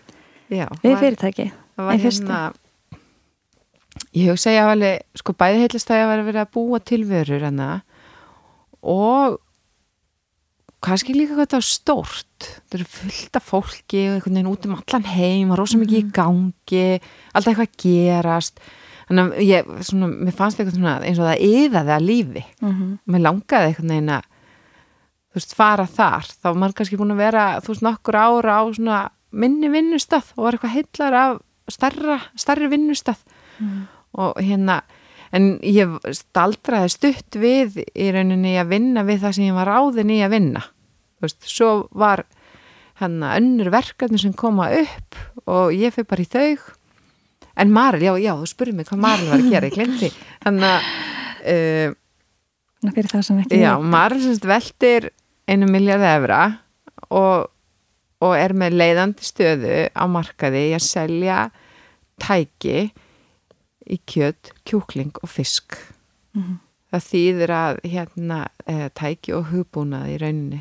[0.52, 2.40] Já, við var- fyrirtæki það var hérna
[4.16, 7.04] ég ég að alveg sko bæði heillast að ég var að vera að búa til
[7.08, 7.70] vörur hana
[8.82, 9.38] og
[10.80, 12.46] kannski líka hvað þetta var stórt.
[12.70, 15.98] Það eru fullt af fólki og einhvern veginn út um allan heim og rosa mikið
[15.98, 16.84] í gangi
[17.36, 18.62] alltaf eitthvað að gerast
[19.10, 22.44] þannig að ég, svona, mér fannst eitthvað svona eins og það yðaði að lífi.
[22.62, 22.90] Mhm.
[23.10, 24.28] mér langaði einhvern veginn að
[25.30, 26.30] þú veist, fara þar.
[26.30, 30.32] Þá var maður kannski búin að vera, þú veist, nokkur ára á svona minni vinnustað
[30.36, 31.36] og var eitthvað heillar af
[31.70, 33.18] starra, starri vinnustað.
[34.14, 34.80] Og hérna
[35.32, 40.10] en ég staldraði stutt við í rauninni að vinna við það sem ég var ráðin
[40.10, 40.62] í að vinna.
[41.18, 42.24] Þú veist, svo var
[43.00, 46.58] hérna önnur verkefni sem koma upp og ég fyrir bara í þau
[47.60, 50.10] en Maril, já, já, þú spurði mig hvað Maril var að gera, ég glemti
[50.44, 50.90] þannig að
[51.54, 51.96] uh,
[52.80, 53.70] Svona fyrir það sem ekki Já.
[53.92, 55.10] Marl semst veltir
[55.50, 56.38] einu miljard evra
[57.12, 57.50] og,
[58.24, 61.38] og er með leiðandi stöðu á markaði í að selja
[62.20, 62.86] tæki
[63.90, 65.76] í kjöt, kjúkling og fisk
[66.30, 66.60] Mhm.
[66.92, 68.36] það þýðir að hérna
[68.70, 70.60] e, tæki og hugbúnað í rauninni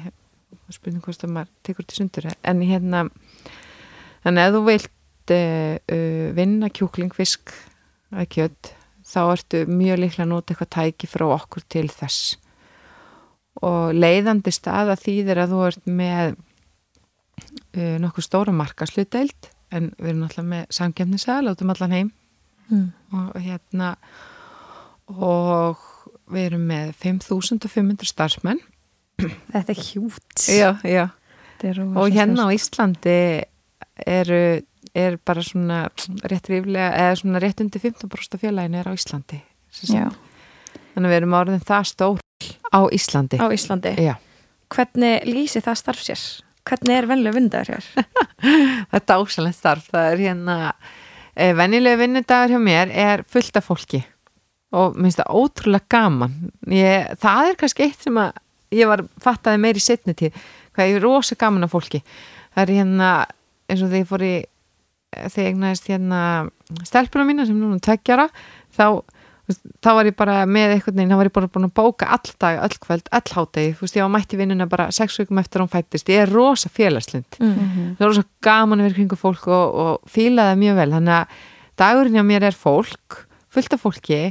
[0.73, 3.03] spurning hvort að maður tekur til sundur en hérna
[4.25, 4.89] þannig að þú vilt
[5.35, 5.97] e, e,
[6.37, 7.53] vinna kjúkling, fisk
[8.11, 8.71] eða kjöt
[9.09, 12.37] þá ertu mjög líklega að nota eitthvað tæki frá okkur til þess
[13.65, 16.35] og leiðandi staða þýðir að þú ert með
[17.75, 22.11] uh, nokkuð stóra markaslutdeild en við erum alltaf með samkjöfnisæðal átum allan heim
[22.69, 22.91] Mm.
[23.17, 23.95] og hérna
[25.09, 25.79] og
[26.29, 28.59] við erum með 5500 starfsmenn
[29.19, 30.43] Þetta er hjút.
[30.45, 31.07] já, já.
[31.97, 32.53] Og hérna á.
[32.53, 33.15] Íslandi
[34.05, 34.61] eru
[34.97, 35.83] er bara svona
[36.23, 39.43] rétt ríflega eða svona rétt undir 15% af félaginu er á Íslandi
[40.99, 42.21] þannig að við erum orðin það stór
[42.73, 43.39] á Íslandi.
[43.39, 43.95] Á Íslandi.
[44.69, 46.23] Hvernig lýsi það starf sér?
[46.69, 47.87] Hvernig er venlega vindaður hér?
[48.89, 49.87] það er dásalegt starf.
[49.89, 50.57] Það er hérna
[51.33, 54.03] e, venjulegu vinnudagur hjá mér er fullt af fólki.
[54.75, 56.35] Og minnst það ótrúlega gaman.
[56.69, 58.37] Ég, það er kannski eitt sem að
[58.75, 60.35] ég var fattaði meir í setni tíð
[60.75, 62.03] hvað ég er rosa gaman af fólki.
[62.53, 63.09] Það er hérna
[63.69, 64.35] eins og þegar ég fór í
[65.15, 66.19] þegar ég egnaðist hérna
[66.85, 68.27] stelpunum mína sem núna tveggjara
[68.77, 69.01] þá,
[69.81, 72.33] þá var ég bara með einhvern veginn, þá var ég bara búin að bóka all
[72.43, 75.63] dag, öll kvöld, öll hátegi, þú veist, ég var mætti vinnuna bara sex vikum eftir
[75.63, 77.55] hún fættist, ég er rosa félagslind Mm.
[77.55, 77.87] Mhm.
[77.97, 80.91] það er rosa gaman að vera kringu fólk og, og fíla það mjög vel.
[80.93, 81.25] Þannig að
[81.81, 84.21] dagurinn hjá mér er fólk fullt af fólki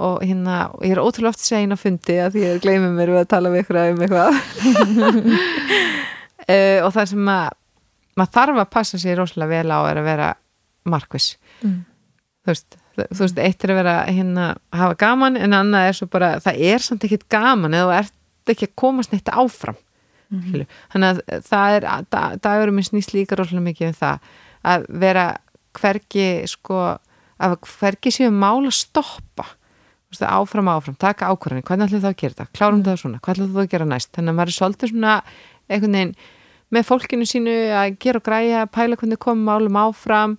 [0.00, 3.10] og hérna, og ég er ótrúlega oft segin á fundi að því ég gleymið mér
[3.12, 4.32] við að tala við ykkur um eitthvað.
[6.48, 7.50] Uh, og það sem að
[8.20, 10.30] maður þarf að passa sér rosalega vel á er að vera
[10.90, 11.34] markviss.
[11.64, 11.82] Mm.
[12.40, 15.98] þú veist, þú veist, eitt er að vera hérna að hafa gaman en annað er
[15.98, 19.76] svo bara það er samt ekkit gaman eða þú ert ekki að komast neitt áfram
[20.30, 24.28] mm þannig að það er da, dagurum minn snýst líka rosalega mikið um það
[24.70, 25.24] að vera
[25.78, 26.82] hvergi sko,
[27.40, 29.46] að hvergi séu mál að stoppa.
[30.10, 32.52] Veist, áfram áfram, taka ákvarðanir, hvernig ætlum það að gera þetta?
[32.58, 34.10] Klárum það svona, hvað ætlum það að gera næst?
[34.16, 35.12] Þannig að maður er svolítið svona
[35.70, 36.14] einhvern veginn
[36.70, 40.38] með fólkinu sínu að gera og græja pæla hvernig komum málum áfram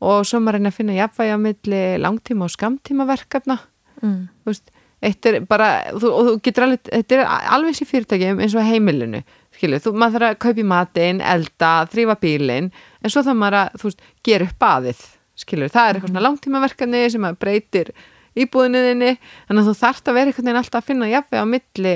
[0.00, 3.58] og svo maður reyna að finna jafnvægi á milli langtíma og skamtíma verkefna
[4.02, 4.28] Mm.
[4.44, 4.68] veist,
[5.00, 7.22] eitt er bara þú, og þú getur alveg, þetta er
[7.56, 9.22] alveg sér fyrirtækjum eins og heimilinu,
[9.56, 12.68] skilju þú, maður þarf að kaupa í matinn, elda, þrýfa bílinn,
[13.00, 15.00] en svo þarf maður að veist, gera upp baðið,
[15.40, 17.92] skilju það er eitthvað svona langtímaverkefni sem að breytir
[18.36, 19.16] íbúðinniðinni,
[19.48, 21.94] þannig að þú þarft að vera einhvern veginn alltaf að finna jafnveg á milli.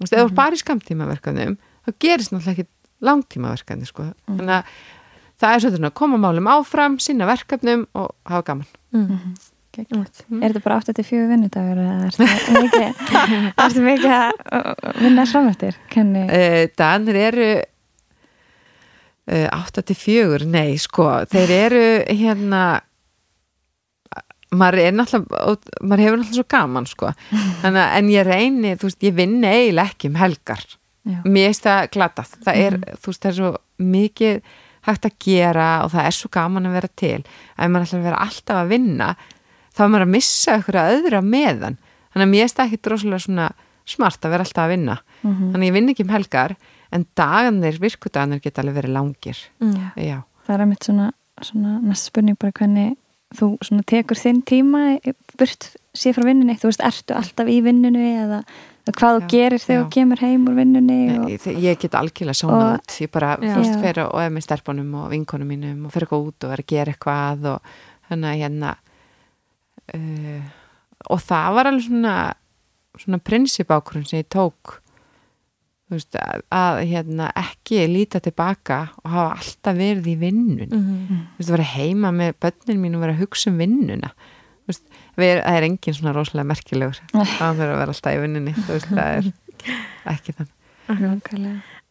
[0.00, 2.70] Veist, ef þú er bara í skamtímaverkefnum þá gerist náttúrulega ekki
[3.06, 4.72] langtímaverkefni sko, þannig að
[5.42, 8.68] það er svona að koma málum áfram, sinna verkefnum og hafa gaman.
[8.96, 9.34] Mm.
[9.76, 10.20] Geggjað.
[10.40, 11.96] Er þetta bara 8-4 vinnudagur eða
[12.56, 13.02] mikið,
[13.66, 15.76] ertu mikið að vinna framöftir?
[15.92, 16.22] Kenni...
[16.32, 17.48] uh, Danir eru
[19.28, 22.62] uh, 8-4 nei sko, þeir eru hérna
[24.56, 27.12] maður er náttúrulega maður hefur náttúrulega svo gaman sko.
[27.62, 30.64] Þannig, að- en ég reyni, þú veist, ég vinni eiginlega ekki um helgar
[31.06, 31.18] Já.
[31.24, 34.40] mér finnst það glatað, það er þú veist, það er svo mikið
[34.86, 38.06] hægt að gera og það er svo gaman að vera til ef maður ætlar að
[38.08, 39.08] vera alltaf að vinna
[39.76, 41.78] þá er maður að missa ykkur að öðra meðan
[42.12, 43.48] þannig að mér finnst það ekki droslega
[43.86, 45.52] smart að vera alltaf að vinna Mhm.
[45.52, 46.56] þannig að ég vinn ekki um helgar
[46.92, 49.92] en dagarnir, virkudagarnir geta alveg verið langir Mm.
[49.96, 51.10] já, Það er mitt svona,
[51.42, 52.96] svona næsta spurning bara hvernig
[53.34, 55.00] þú tekur þinn tíma
[55.36, 56.54] burt sér frá vinnunni.
[56.60, 58.44] Þú veist, ertu alltaf í vinnunni eða
[58.94, 61.24] hvað þú gerir þegar þú kemur heim úr vinnunni og...
[61.32, 62.96] ég, ég get algjörlega Og- út.
[63.02, 66.46] Ég bara fyrst fyrir og er með stelpunum og vinkonum mínum og fyrir eitthvað út
[66.46, 67.74] og er að gera eitthvað og
[68.10, 68.74] þannig að hérna
[69.94, 70.42] uh,
[71.12, 72.16] og það var alveg svona
[72.96, 74.78] svona prinsip ákvörðun sem ég tók.
[75.86, 81.20] Þú veist, að, að hérna, ekki líta tilbaka og hafa alltaf verið í vinnun Mm.
[81.36, 84.10] þú veist, að vera heima með börnin mín og vera að hugsa um vinnuna
[84.66, 84.84] veist,
[85.18, 88.68] við, það er engin svona rosalega merkilegur það þurfa að vera alltaf í vinnunni þú
[88.74, 89.30] veist, það er
[90.14, 90.52] ekki þann.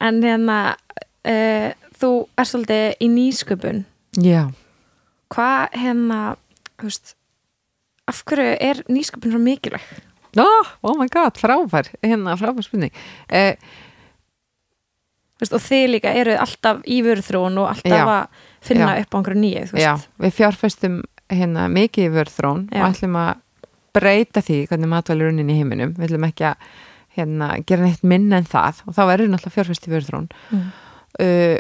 [0.06, 3.86] En hérna uh, þú er svolítið í nýsköpun
[4.24, 4.42] já,
[5.34, 6.22] hvað hérna
[8.06, 9.88] af hverju er nýsköpun svo mikilvæg?
[10.38, 12.94] oh, oh my god, frábær hérna, frábær spurning
[13.32, 13.56] uh,
[15.46, 18.06] og þið líka eru alltaf í vörðrún og alltaf Já.
[18.08, 19.04] að finna Já.
[19.04, 19.92] upp á einhverju nýju já,
[20.24, 21.02] við fjárfestum
[21.34, 22.82] hérna mikið í vörþrón Já.
[22.84, 23.32] og ætlum að
[23.96, 26.66] breyta því hvernig matvæli runnin í heiminum við ætlum ekki að
[27.16, 30.66] hérna, gera neitt minna en það og þá verður náttúrulega fjárfest í vörþrón Mm.
[31.24, 31.58] uh,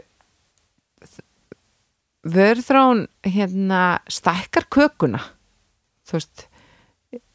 [2.26, 5.22] vörþrón hérna stækkar kökuna
[6.06, 6.46] þú veist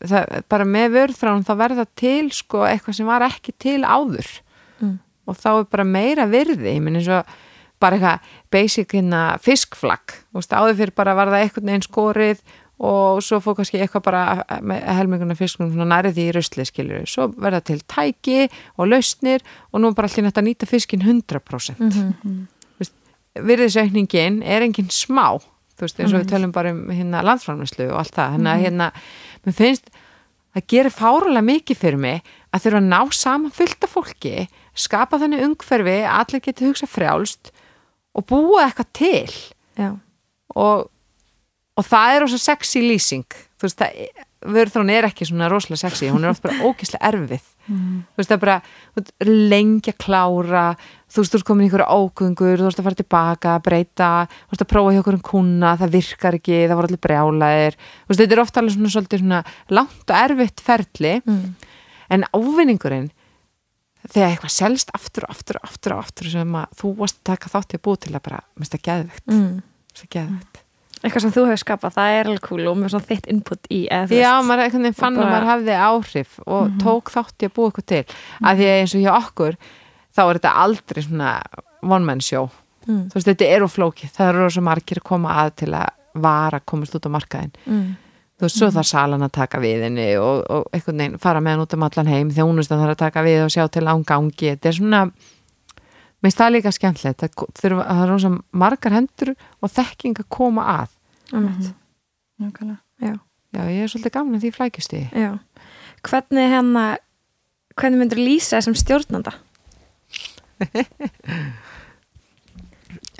[0.02, 4.30] það, bara með vörþrán þá verða til sko eitthvað sem var ekki til áður
[4.80, 4.94] Mm.
[5.28, 7.26] og þá er bara meira virði ég minn eins og
[7.80, 12.42] bara eitthvað basic hérna fiskflagg, áður fyrir bara var það einhvern veginn skorið
[12.80, 14.20] og svo fór kannski eitthvað bara
[14.64, 18.46] með helminguna fiskunum svona nærið því í rusli skilur svo verða til tæki
[18.80, 22.46] og lausnir og nú bara allir nætt að nýta fiskin 100% mm -hmm.
[23.34, 25.38] virðisaukningin er enginn smá.
[25.76, 28.92] Þú veist eins og við tölum bara um hérna landsframlæslu og allt það, hérna, hérna
[29.44, 29.90] mér finnst
[30.54, 35.44] það gerir fárulega mikið fyrir mig að þurfa að ná saman fullta fólki skapa þannig
[35.46, 37.52] umhverfi að allir geti hugsa frjálst
[38.16, 39.36] og búa eitthvað til.
[40.56, 40.88] Og
[41.80, 43.38] og það er ósað sexy lýsing.
[43.60, 44.00] Þú veist það,
[44.56, 47.46] vörðrún er ekki svona rosalega sexy, hún er oft bara ógeðslega erfið.
[47.70, 47.98] Mm.
[48.10, 50.62] þú veist það er bara lengja klára,
[51.12, 54.54] þú veist þú ert komin í einhverju ágöngur, þú veist að fara tilbaka breyta, þú
[54.54, 58.22] veist að prófa hjá einhverjum kuna það virkar ekki, það voru allir brjálaðir þú veist
[58.24, 59.40] þetta er ofta alveg svona, svolítið svona
[59.78, 61.14] langt og erfitt ferli.
[61.20, 61.46] Mm.
[62.10, 63.08] en ávinningurinn
[64.08, 67.28] þegar eitthvað selst aftur og aftur og aftur og aftur sem að þú varst að
[67.34, 69.62] taka þátt í að búa til að bara, minnst það geðvegt Mm.
[70.10, 70.60] geðvegt
[71.00, 73.88] Eitthvað sem þú hefur skapað, það er alveg cool og með svona þitt input í
[73.88, 77.70] eða Já, maður fann að bara- maður hafði áhrif og tók þátt í að búa
[77.70, 78.04] eitthvað til.
[78.44, 79.56] Að því að eins og hjá okkur
[80.16, 81.42] þá er þetta aldrei svona
[81.82, 82.50] one man show.
[82.86, 83.08] Mm.
[83.08, 84.10] þú veist, þetta er of flókið.
[84.12, 85.88] Það eru svo margir að koma að til að
[86.20, 87.96] vara komast út á markaðin Mm.
[88.40, 91.56] Þú veist, svo þarf salan að taka við henni og, og einhvern veginn fara með
[91.56, 94.54] hann út um allan heim þjónustan þarf að taka við og sjá til án gangi
[94.54, 95.02] þetta er svona
[96.24, 98.32] minnst það líka skemmtilegt það, þurfa, það er rosa
[98.64, 100.96] margar hendur og þekking að koma að
[101.30, 101.68] Einmitt.
[102.40, 102.80] Nákvæmlega.
[102.98, 103.14] Já.
[103.54, 105.30] já, ég er svolítið að því flækjusti Já.
[106.08, 106.84] Hvernig hérna
[107.76, 109.36] hvernig myndur lýsa þessum stjórnanda?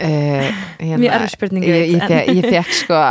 [0.00, 0.48] Uh,
[1.00, 3.02] Mjög erfið spurning, ég ég, ég, fekk sko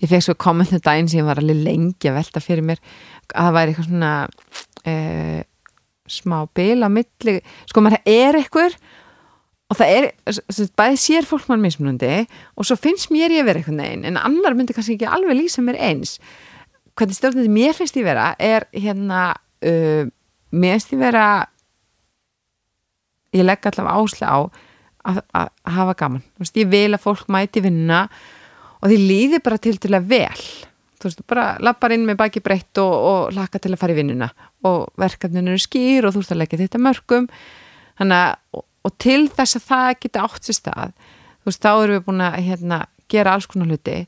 [0.00, 2.80] ég fekk sko kommentu daginn sem ég var alveg lengi að velta fyrir mér
[3.34, 4.12] að það væri eitthvað svona
[4.92, 5.40] uh,
[6.10, 7.36] smá bil á milli.
[7.70, 8.78] Sko maður er eitthvað
[9.70, 10.08] og það er,
[10.78, 12.24] bæði sér fólk mann mismunandi
[12.58, 15.62] og svo finnst mér ég vera eitthvað neginn en annar myndi kannski ekki alveg lýsa
[15.62, 16.16] mér eins.
[16.98, 20.10] Hvernig stjórnandi mér finnst ég vera er hérna uh,
[20.50, 21.28] mér finnst ég vera
[23.36, 26.26] ég legg allavega ásla á að, að að hafa gaman.
[26.40, 28.06] Veist, ég vil að fólk mæti vinna
[28.80, 30.44] og því líði bara til til að vel.
[31.00, 33.98] Þú veist, bara lappar inn með baki breytt og, og laka til að fara í
[34.00, 34.28] vinnuna.
[34.68, 37.28] Og verkefninu eru skýr og þú veist að leggja þetta mörgum
[38.00, 40.92] að, og, og til þess að það geta átt sér stað
[41.40, 43.98] þú veist, þá erum við búin að hérna, gera alls konar hluti.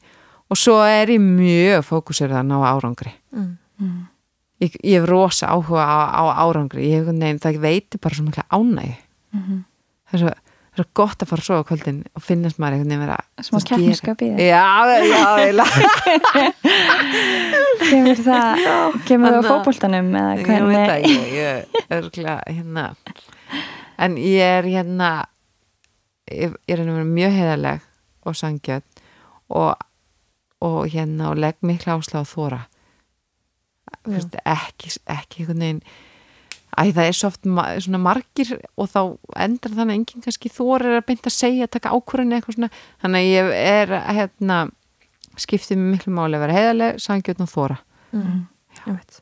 [0.52, 3.14] Og svo er ég mjög fókusur að ná árangri.
[3.32, 4.02] Mm.
[4.60, 6.90] ég, ég hef rosa áhuga á, á árangri.
[6.92, 8.98] Ég hef nefn, það veitir bara svo mikla ánægi
[10.12, 10.32] það er svo
[10.72, 13.18] það er svo gott að fara svo á kvöldin og finnast maður einhvern veginn vera
[13.44, 14.64] Smá keppnisskap í gera- já,
[15.04, 15.76] já, eiginlega.
[17.90, 18.62] Kemur það,
[19.08, 19.48] kemur það á að-
[20.22, 21.54] eða ég veit það ég, ég
[21.98, 22.08] er
[22.48, 22.84] hérna.
[24.02, 25.10] En ég er hérna
[26.32, 27.80] ég, ég er hérna mjög heiðarleg
[28.26, 29.02] og sangjöld
[29.52, 29.74] og,
[30.64, 32.60] og hérna og legg mikla ásla á þóra
[34.08, 35.82] veist, ekki, ekki einhvern veginn
[36.72, 39.00] Æ, það er svo oft ma svona margir og þá
[39.44, 42.70] endur þannig að enginn kannski þóra að beint að segja, taka ákvörðinu eitthvað svona
[43.02, 44.60] þannig að ég er hérna
[45.42, 47.80] skiptið mér miklu máli að vera heiðarleg, sangjöld og þóra
[48.12, 48.42] Mm.
[48.76, 49.14] Ég veit.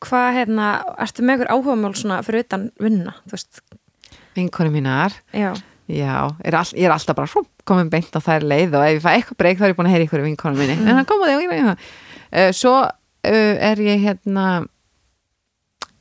[0.00, 0.68] Hvað, hérna,
[1.04, 3.60] ertu með ykkur áhugamál svona fyrir utan vinna, þú veist?
[4.36, 5.52] vinkonu mínar Já.
[5.92, 8.94] Já, er all, ég er alltaf bara frú, komin beint á þær leið og ef
[8.94, 11.08] ég fæ eitthvað breyk þá er ég búin að heyra ykkur vinkonu minni, en það
[11.10, 14.46] kom að því uh, svo uh, er ég hérna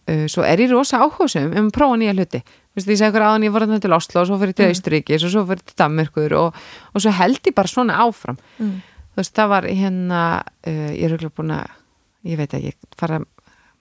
[0.10, 3.26] uh, svo er ég rosa áhugasum um að prófa nýja hluti Vist, ég segi ykkur
[3.28, 4.72] áðan ég var þarna til Oslo og svo fyrir til Mm.
[4.72, 6.56] Austuríkis og svo fyrir til Danmörkur og,
[6.96, 8.78] og svo held ég bara svona áfram Mm.
[9.12, 10.22] þú veist, það var hérna
[10.68, 11.68] uh, ég er auðvitað búin að
[12.32, 13.20] ég veit ekki, fara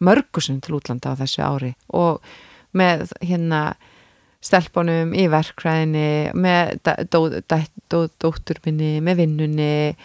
[0.01, 2.19] mörgusum til útlanda á þessu ári og
[2.75, 3.75] með hérna
[4.41, 7.43] stelpunum í verkræðinni með dá- dó-
[7.91, 9.97] dó- dóttur minni, með vinnunni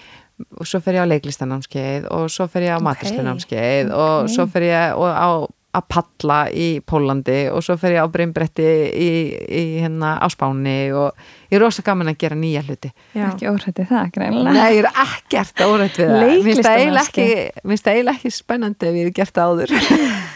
[0.60, 4.34] og svo fer ég á leiklistanámskeið og svo fer ég á Ok, maturstunámskeið og ok.
[4.36, 5.30] svo fer ég og á
[5.76, 10.78] að palla í Pólandi og svo fer ég á brimbretti í, í hérna á Spáni
[10.96, 11.16] og
[11.52, 12.92] ég er rosa gaman að gera nýja hluti.
[13.16, 13.28] Já.
[13.30, 14.56] Ekki óhrætti það, greinlega.
[14.56, 16.26] Nei, ég er ekkert órætt við það.
[16.26, 19.76] Mér finnst það eiginlega ekki, spennandi ef ég hef gert það áður.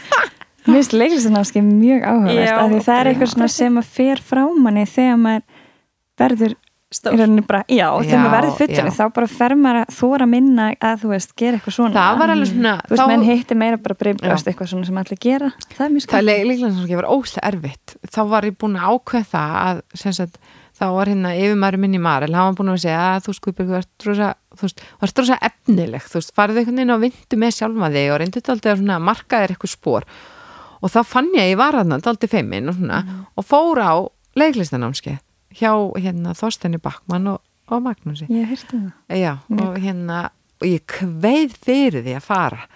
[0.70, 4.20] Mér finnst leiklistanámski mjög áhugavert Já, af því það er eitthvað svona sem að fer
[4.30, 5.62] frá manni þegar maður
[6.20, 6.56] verður
[7.46, 11.08] bara, já, þegar maður verður fullur þá bara fer maður að þóra minna að þú
[11.12, 11.94] veist, gera eitthvað svona.
[11.94, 14.50] Það var alveg svona þú veist, menn hitti meira bara breyfbrjóst Já.
[14.50, 15.50] eitthvað svona sem allir gera.
[15.76, 17.86] Það er mjög Það er líklega sem ég var óslega erfitt.
[18.10, 20.34] Þá var ég búin að ákveða það að sagt,
[20.80, 23.74] þá var hérna yfirmæri minni Marel, hann var búin að segja að þú skupir þú
[23.78, 27.34] ert rosa, þú veist, þú ert rosa efnileg þú veist, farið einhvern veginn og vindu
[27.38, 29.74] með sjálfa þig og reyndu þetta að svona marka þér eitthvað
[35.56, 37.40] hjá hérna Þorsteini Backmann og,
[37.70, 38.28] og Magnúsi.
[38.30, 38.92] Ég heyrti það.
[39.20, 40.20] Já, og hérna
[40.60, 42.66] og ég kveið fyrir því að fara.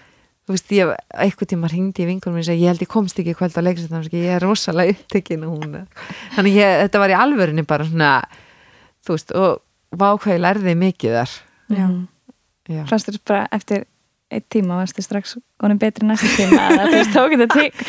[0.45, 0.91] Þú veist, ég,
[1.25, 4.35] eitthvað tíma ringdi í vingunum og ég held ég komst ekki kvöld á leiksetan ég
[4.35, 5.45] er rosalega upptekinn
[6.35, 8.11] þannig ég, þetta var í alvörunni bara svona
[9.05, 11.33] þú veist, og vákvæði lærði mikið þar.
[11.73, 11.87] Já.
[12.65, 12.81] Já.
[12.89, 13.85] fannst þér bara eftir
[14.35, 17.83] eitt tíma varstu strax konum betri næsta tíma þú veist, tók þetta tík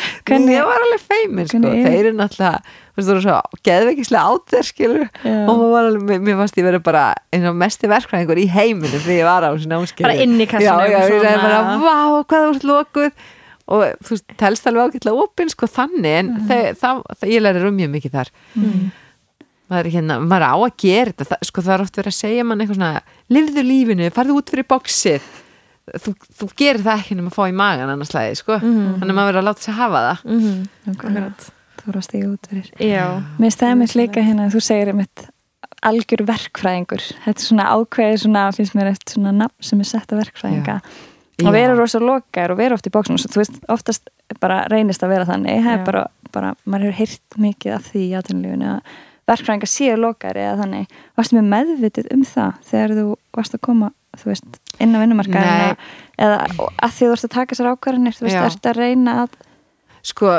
[0.55, 5.45] ég var alveg feimin sko, hvernig er- þeir eru náttúrulega geðveikislega át þér skilur Já.
[5.45, 9.17] og var alveg, mér- fannst ég verið bara eins og mesti verkfræðingur í heiminum þegar
[9.17, 10.07] ég var á þessu námskeiði.
[10.07, 13.11] Bara inn í kassanum, já, ég sagði bara, vá, hvað ert lokuð.
[13.67, 16.45] Og þú telst alveg ágætlega opinn sko þannig, en mm.
[16.79, 18.31] það, það, ég læri um mjög mikið þar.
[18.55, 18.85] Mm.
[19.67, 21.25] maður er hérna, maður á að gera þetta.
[21.27, 23.01] Það, sko það er oft verið að segja mann eitthvað svona
[23.35, 25.27] lifðu lífinu, farðu út fyrir bóksið
[25.95, 28.99] þú, þú gerir það ekki nema að fá í magan annars lagi, sko Mhm.
[28.99, 30.67] þannig að maður verður að láta sig hafa það Mhm.
[30.91, 31.49] Akkurat.
[31.77, 33.23] þú voru að stíga út fyrir Já.
[33.39, 35.27] Mér stæði mitt líka hérna, þú segir mitt
[35.85, 40.07] algjör verkfræðingur þetta er svona ákveðið svona, finnst mér eftir svona nafn sem er sett
[40.11, 40.81] að verkfræðinga
[41.37, 41.47] Já.
[41.47, 44.09] og vera rosa lokaður og vera oft í bóksinu þú veist, oftast
[44.41, 48.01] bara reynist að vera þannig það er bara, bara, maður hefur heyrt mikið af því
[48.09, 48.81] í átunlífinu að
[49.27, 53.07] verkfræðingar séu lokaður eða þannig, varstu með meðvitið um það þegar þú
[53.37, 55.71] varst að koma þú veist, inn á vinnumarkaðina
[56.17, 58.45] eða að því þú varst að taka sér ákvarðanir þú veist, Já.
[58.47, 59.35] ertu að reyna að
[60.07, 60.37] sko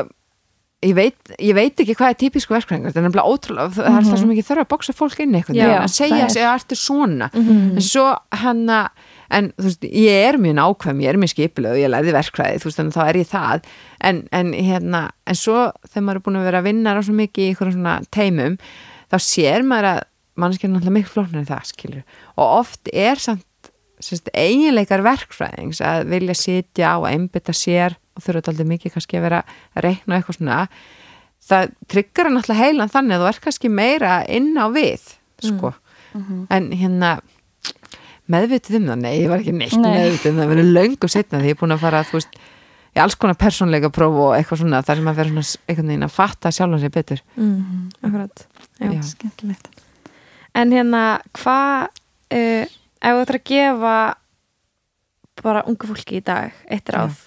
[0.84, 2.92] ég veit, ég veit ekki hvað er típisku verkfræðingur.
[2.94, 5.62] Það er nefnilega ótrúlega, það er alltaf svo mikið þörf að bóksa fólk inn eitthvað,
[5.74, 7.30] að segja það að ertu svona?
[7.34, 7.64] Mhm.
[7.74, 8.04] en svo
[8.42, 11.92] hann að en þú veist, ég er mjög nákvæm, ég er mjög skipuleg og ég
[11.92, 13.66] lærði verkfræði, þú veist, að þá er ég það.
[14.08, 17.44] En, en hérna, en svo þegar maður er búin að vera að vinna svo mikið
[17.44, 18.56] í einhverjum svona teimum,
[19.12, 20.00] þá sér maður að
[20.38, 23.44] mannskjörn náttúrulega miklu flóknar en það, skilur, og oft er samt
[24.04, 29.18] sérst, eiginleikar verkfræðings að vilja sitja á að einbytta sér og þurfa alltaf mikið kannski
[29.18, 29.40] að vera
[29.74, 30.58] að reikna eitthvað svona.
[31.48, 35.10] Það tryggur hann alltaf heilan þannig að þú er kannski meira inn á við
[35.42, 35.72] sko,
[36.54, 37.18] en hérna
[38.32, 39.90] meðvitið um það, nei, ég var ekki neitt Nei.
[39.96, 42.38] meðvitið um það, verið löngu setna því ég er búin að fara, þú veist,
[42.96, 46.06] í alls konar persónleika próf og eitthvað svona, þar sem að vera svona einhvern veginn
[46.08, 47.88] að fatta sjálfan sér betur Mm.
[48.02, 48.46] Akkurat.
[48.80, 48.90] Já.
[48.92, 49.02] Já.
[49.12, 49.68] skemmtilegt
[50.58, 51.02] En hérna,
[51.38, 51.88] hvað
[52.34, 53.96] uh, ef þú ættir að gefa
[55.44, 57.18] bara ungu fólki í dag eitt ráð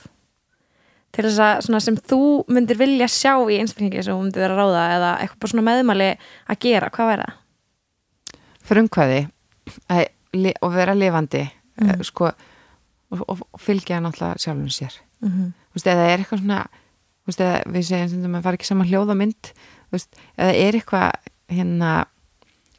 [1.16, 2.20] til þess að svona sem þú
[2.52, 5.66] myndir vilja sjá í einstaklingi sem þú myndir vera að ráða eða eitthvað bara svona
[5.68, 6.10] meðmæli
[6.52, 7.38] að gera, hvað væri það?
[8.72, 9.22] frumkvæði
[10.62, 11.48] og vera lifandi
[11.82, 12.04] Mm.
[12.04, 12.26] sko,
[13.12, 15.52] og, og, og fylgja náttúrulega sjálfum sér Mm -hmm.
[15.70, 16.68] þú veist, eða er eitthvað svona
[17.22, 17.42] þú veist,
[17.74, 21.12] við segjum sem maður fara ekki saman hljóðamynd þú veist, eða er eitthvað
[21.50, 22.06] hérna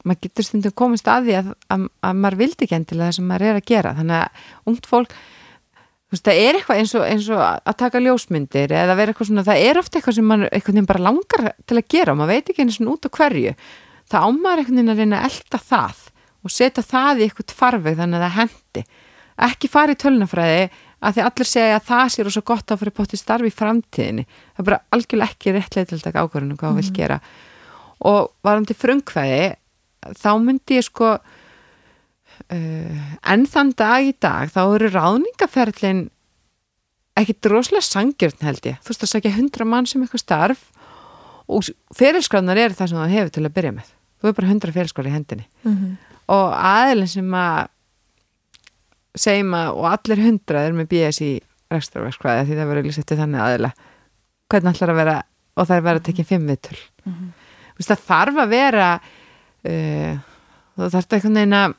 [0.05, 3.27] maður getur stundum komist að því að, að, að maður vildi ekki endilega það sem
[3.27, 4.29] maður er að gera þannig að
[4.67, 8.97] ungt fólk þú veist, það er eitthvað eins og, eins og að taka ljósmyndir eða
[8.97, 11.89] vera eitthvað svona, það er ofta eitthvað sem maður eitthvað nefn bara langar til að
[11.89, 13.55] gera og maður veit ekki einu svona út á hverju
[14.11, 16.12] það ámar eitthvað nefn að reyna að elda það
[16.43, 18.85] og setja það í eitthvað farveg þannig að það hendi.
[19.43, 20.65] Ekki fara í tölunafræði
[21.03, 23.55] að því allir segja að það sér og svo gott að fyrir potið starfi í
[23.57, 24.25] framtíðinni.
[24.53, 26.81] Það er bara algjörlega ekki til taka ákvörðunum hvað mm.
[26.81, 27.19] vil gera.
[28.07, 29.47] Og varandi frumkvæði
[30.19, 31.23] þá myndi ég sko uh,
[33.33, 36.05] enn þann dag í dag þá eru ráðningaferlin
[37.19, 38.79] ekki droslega sangjörn held ég.
[38.83, 40.63] Þú veist að segja hundra mann sem eitthvað starf
[41.51, 41.67] og
[41.99, 43.93] fyrirskráðnar eru það sem það hefur til að byrja með.
[44.23, 45.49] Þú er bara hundra fyrirskráð í hendinni
[46.33, 47.71] og aðeilin sem að
[49.23, 51.33] segjum að og allir hundra er með BS í
[51.73, 53.73] rekstrarverkskvæði því það verður lýst eftir þannig aðeila
[54.53, 55.17] hvernig ætlar að vera
[55.53, 56.81] og það er verið að tekja fimm viðtöl.
[57.05, 57.31] Mm -hmm.
[57.87, 58.89] það þarf að vera
[59.69, 60.13] uh,
[60.77, 61.75] þú þarf þetta einhvern veginn að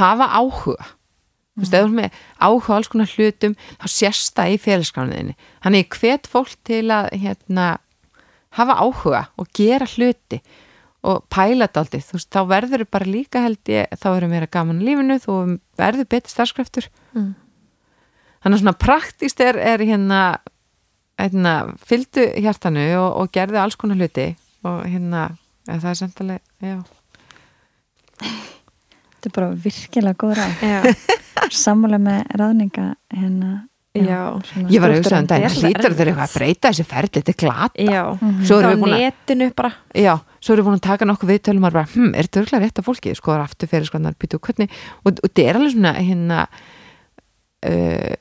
[0.00, 0.88] hafa áhuga.
[1.50, 5.36] Þú veist, ef þú er með áhuga alls konar hlutum þá sérst það í félagsgrániðinni
[5.64, 7.66] þannig ég hvet fólk til að hérna,
[8.56, 10.40] hafa áhuga og gera hluti
[11.00, 14.50] og pæla þetta aldrei, þú veist, þá verður bara líka held ég, þá verður meira
[14.52, 15.36] gaman í lífinu þú
[15.80, 16.90] verður betur starfskraftur.
[17.16, 17.32] Mm.
[18.44, 20.20] þannig að svona praktist er, er hérna,
[21.20, 24.30] hérna fylgdu hjartanu og, og gerðu alls konar hluti
[24.68, 25.30] og hérna
[25.66, 26.78] ja, það er samtalið, já.
[28.20, 30.80] Þetta er bara virkilega góð Já,
[31.64, 33.50] sammála með ráðninga hérna
[33.90, 34.38] Já.
[34.70, 37.38] ég var að hugsa um er hlýtur þeir eitthvað að breyta þessi ferli, þetta er
[37.40, 38.02] glata já.
[38.46, 41.08] svo Á erum við búin að netinu bara Já, svo erum við búin að taka
[41.10, 43.72] nokkuð viðtölum og bara, hm, er þetta örgulega rétt af fólki sko, það er aftur
[43.72, 44.70] fyrir skoðanar, býtu, hvernig
[45.02, 46.38] og, og þetta er alveg svona hérna
[47.66, 48.14] uh,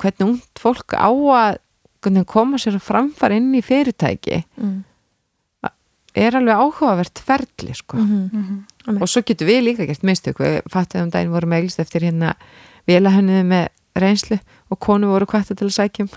[0.00, 1.60] hvernig ungt fólk á að
[2.00, 4.74] hvernig koma sér að framfara inn í fyrirtæki mm.
[6.16, 8.00] er alveg áhugavert ferli sko.
[8.00, 8.30] Mm
[8.84, 9.00] Mhm.
[9.00, 12.34] og svo getur við líka gert mistök við fattum um daginn vorum meðlist eftir hérna
[12.84, 13.68] vélahönniði með
[14.02, 14.38] reynslu
[14.72, 16.10] og konu voru kvætta til að sækjum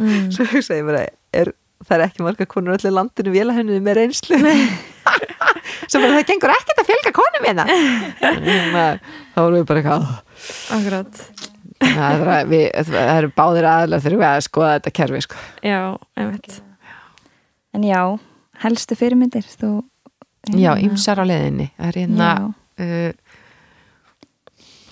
[0.00, 0.30] Mm.
[0.34, 1.00] svo hugsaði ég bara
[1.36, 1.50] er,
[1.84, 4.38] það er ekki marga konur allir landinu vélahönniði með reynslu?
[5.90, 7.64] Svo bara það gengur ekkert að fjölga konum hérna.
[9.34, 10.06] Þá vorum við bara eitthvað
[10.76, 11.20] Akkurat.
[11.82, 15.40] Það er, við, það eru báðir aðlega þegar við að skoða þetta kerfi sko.
[15.66, 15.78] Já,
[16.22, 16.58] einmitt.
[17.76, 18.00] En já,
[18.64, 19.72] helstu fyrirmyndir þú
[20.56, 21.68] já, ymsar á leiðinni.
[21.76, 23.10] Það er hérna uh,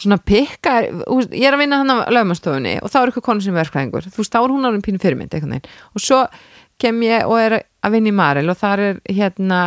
[0.01, 3.55] svona pikka ég er að vinna hann á lögmanstofunni og þá er eitthvað konu sem
[3.55, 4.09] er verkfræðingur.
[4.09, 6.25] Þú veist, þá er hún árið pínu fyrirmynd og svo
[6.81, 9.61] kem ég og er að vinna í Marel og þar er hérna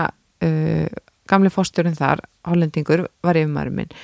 [0.43, 3.95] uh, gamli fórstjórinn þar hollendingur var yfirmaður minn.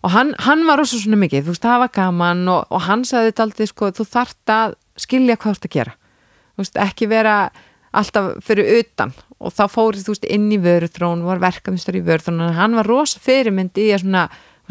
[0.00, 3.02] Og hann, hann var rosa svona mikið, þú veist, það var gaman og, og hann
[3.08, 5.96] sagði þetta aldrei, sko, þú þart að skilja hvað þú ert að gera.
[6.54, 7.34] Þú veist, ekki vera
[8.00, 9.12] alltaf fyrir utan.
[9.40, 12.88] Og þá fórið, þú veist, inn í vöruþrón var verkefnistur í vöruþrón og hann var
[12.88, 14.24] rosa fyrirmynd í að svona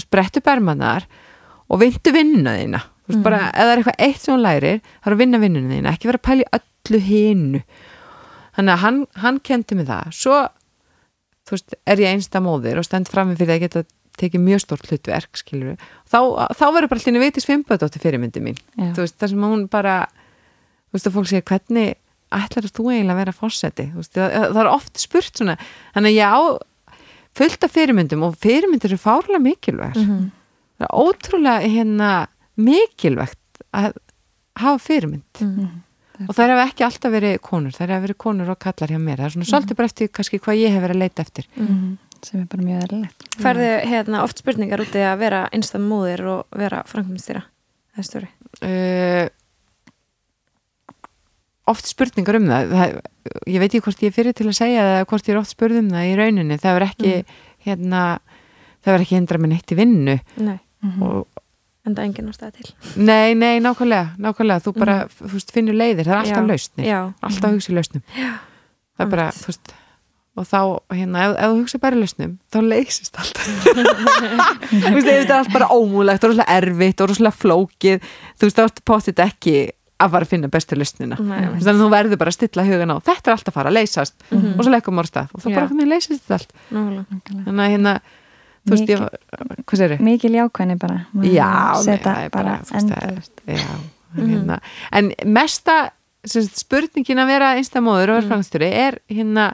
[0.08, 1.08] brettu bermanar
[1.70, 2.82] og vindu vinnuna þína.
[3.10, 5.42] Þú veist, bara, ef það er eitthvað eitt sem hún lærir þá er að vinna
[5.42, 7.62] vinnuna þína, ekki vera að pæla í öllu hinu.
[8.58, 10.40] Þannig að hann, hann kendi mig það, svo
[11.50, 13.84] veist, er ég einsta móðir og stend fram fyrir að geta
[14.20, 15.78] tekið mjög stórt hlutverk, skilur
[16.10, 16.20] þá,
[16.58, 18.60] þá verður bara allir vitis fimböðdóttir fyrirmyndi mín.
[18.76, 18.92] Já.
[18.98, 19.96] veist, þar sem hún bara
[20.90, 21.96] þú veist, að fólk segir, hvernig
[22.30, 25.56] ætlar þú eiginlega að vera fórseti það, það er oft spurt svona.
[25.96, 26.42] Þannig að ég á
[27.36, 30.32] fullt af fyrirmyndum og fyrirmyndir eru fárlega mikilvægt Mhm.
[30.80, 32.28] það er ótrúlega hérna
[32.58, 33.94] mikilvægt að
[34.60, 35.24] hafa fyrirmynd.
[35.42, 35.68] Mhm.
[36.28, 39.18] og það hefur ekki alltaf verið konur það hefur verið konur og kallar hjá mér.
[39.18, 41.46] Það er svona svolítið bara eftir kannski hvað ég hef verið að leita eftir.
[41.56, 41.98] Mhm.
[42.22, 43.28] sem er bara mjög eðlilegt.
[43.40, 47.44] Færðu hérna oft spurningar úti að vera einstam móðir og vera framkvæmstýra
[47.96, 48.28] Það er stóri.
[48.62, 49.30] Uh,
[51.72, 52.74] oft spurningar um það.
[52.74, 52.96] það
[53.50, 55.42] ég veit ekki hvort ég er fyrir til að segja það eða hvort ég er
[55.42, 56.60] oft spurð um það í rauninni.
[56.62, 57.14] Það er ekki
[57.68, 58.04] hérna
[58.86, 60.16] það er ekki hindra með neitt í vinnu.
[60.46, 60.58] Nei,
[60.88, 61.44] og,
[61.86, 62.72] en það er enginn ástæða til.
[63.02, 64.66] Nei, nei, nákvæmlega, nákvæmlega.
[64.66, 66.88] Þú bara, þú veist, finnur leiðir, það er alltaf Já, lausnir.
[66.88, 67.00] Já,
[67.30, 68.08] alltaf hugsa í lausnum.
[68.16, 69.78] Það er bara, þú veist
[70.40, 70.60] og þá,
[70.96, 73.42] hérna, ef, ef þú hugsa bara lausnum þá leysist allt.
[74.70, 78.06] Þú veist, ef þetta er allt bara ómúlegt og rosalega erfitt og rosalega flókið.
[78.40, 79.56] Þú veist, þá ertu potið ekki
[80.00, 82.98] að fara að finna bestu veist, þannig að þú verður bara að stilla hugan á
[83.10, 84.16] þetta er alltaf að fara að leysast.
[84.32, 85.56] Og svo leikum morstað og þá Já.
[85.58, 86.54] bara hvernig leysist þetta allt.
[86.72, 87.94] Þannig að hérna,
[88.64, 89.06] þú veist, ég
[89.70, 91.00] hvað sér mikil jákvæðni bara.
[91.14, 91.52] Maður Já,
[91.84, 93.60] setja nei, það er bara bara, veist, það er-.
[93.60, 93.70] Já,
[94.20, 94.60] hérna.
[95.02, 95.78] en mesta
[96.28, 99.54] sem sagt, spurningin að vera einstamóður og verðfangstjóri er hérna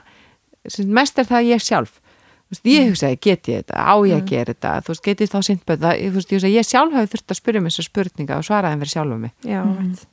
[0.66, 2.00] sem sagt, mest er það ég sjálf.
[2.46, 4.72] Þú veist, ég hugsaði, get ég þetta, á ég að gera þetta?
[4.86, 7.62] Þú veist, get ég þá það, þú veist, ég, ég sjálf hafi þurft að spyrja
[7.62, 10.04] mig þessar spurninga og svara þeim fyrir sjálfa mig, Já, einmitt.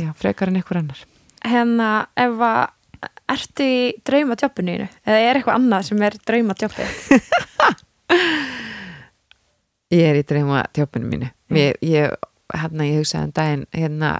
[0.00, 1.04] Já, frekar en einhver annar.
[1.44, 2.62] Hérna, ef að
[3.34, 6.94] ertu í drauma jobbinu eða er eitthvað annað sem er drauma jobbið
[9.92, 12.14] ég er í dreyma tjópinu mínu ég, ég,
[12.54, 14.14] hérna, ég hugsaði en daginn hérna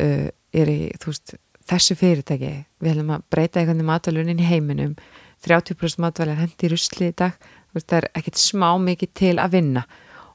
[0.00, 1.34] uh, er í, þú veist,
[1.68, 2.54] þessu fyrirtæki.
[2.82, 4.96] Við hefum að breyta einhvern matvælunin í heiminum.
[5.44, 7.36] 30% matvælar hendi í rusli í dag,
[7.74, 9.84] veist, það er ekkert smá mikið til að vinna.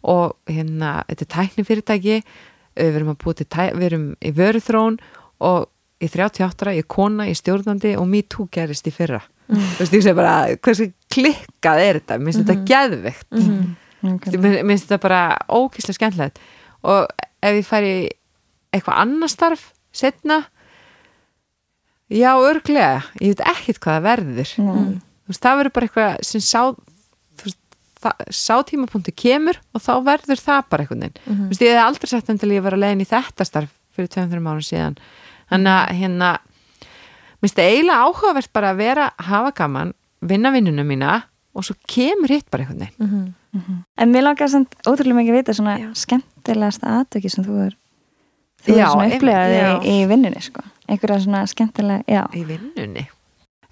[0.10, 2.20] Og hérna, þetta er tækni fyrirtæki
[2.76, 5.00] við erum að búið til tæ, við erum í vöruþrón
[5.50, 5.68] og
[6.00, 9.20] í 38 ára, ég er kona, ég er stjórnandi og me too gerist í fyrra.
[9.50, 13.40] Þú veist, ég segi bara, hversu klikkað er þetta, mér finnst þetta geðvikt
[14.06, 14.42] Algjörlega.
[14.44, 16.40] mér mér finnst þetta bara ókýrslega skemmtilegt.
[16.86, 17.10] Og
[17.42, 17.94] ef ég færi
[18.70, 20.44] eitthvað annar starf setna
[22.10, 24.54] já, örglega ég veit ekkert hvað það verður.
[24.62, 24.94] Mm.
[25.02, 26.62] þú veist, það verður bara eitthvað sem sá
[28.00, 31.22] þú veist, það, sá tímapunkti kemur og þá verður það bara einhvern veginn.
[31.26, 31.42] Mhm.
[31.44, 33.74] þú veist, ég hef aldrei sett enn til ég var að leiðin í þetta starf
[33.96, 34.98] fyrir 2-3 árum síðan.
[35.50, 40.84] Þannig að hérna mér finnst það eiginlega áhugavert bara að vera hafa gaman, vinna vinnuna
[40.84, 41.24] mína
[41.56, 43.36] og svo kemur hitt bara einhvern veginn.
[43.98, 45.88] En mér langar samt ótrúlega mikið að vita svona Já.
[45.98, 47.76] skemmtilegasta aðtöki sem þú er
[48.64, 50.62] þú Já, er svona upplegaði í, í vinnunni sko.
[50.88, 52.28] einhverja svona skemmtilega, já.
[52.36, 53.08] Í vinnunni?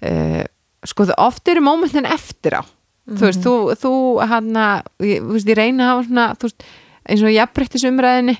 [0.02, 0.42] Uh,
[0.84, 2.62] sko það oft eru mómentin eftir á
[3.16, 3.92] þú veist, þú, þú
[4.30, 4.50] hann
[5.04, 6.66] ég, þú veist, ég reyna að hafa svona þú veist,
[7.08, 8.36] eins og jafnbrettis umræðinni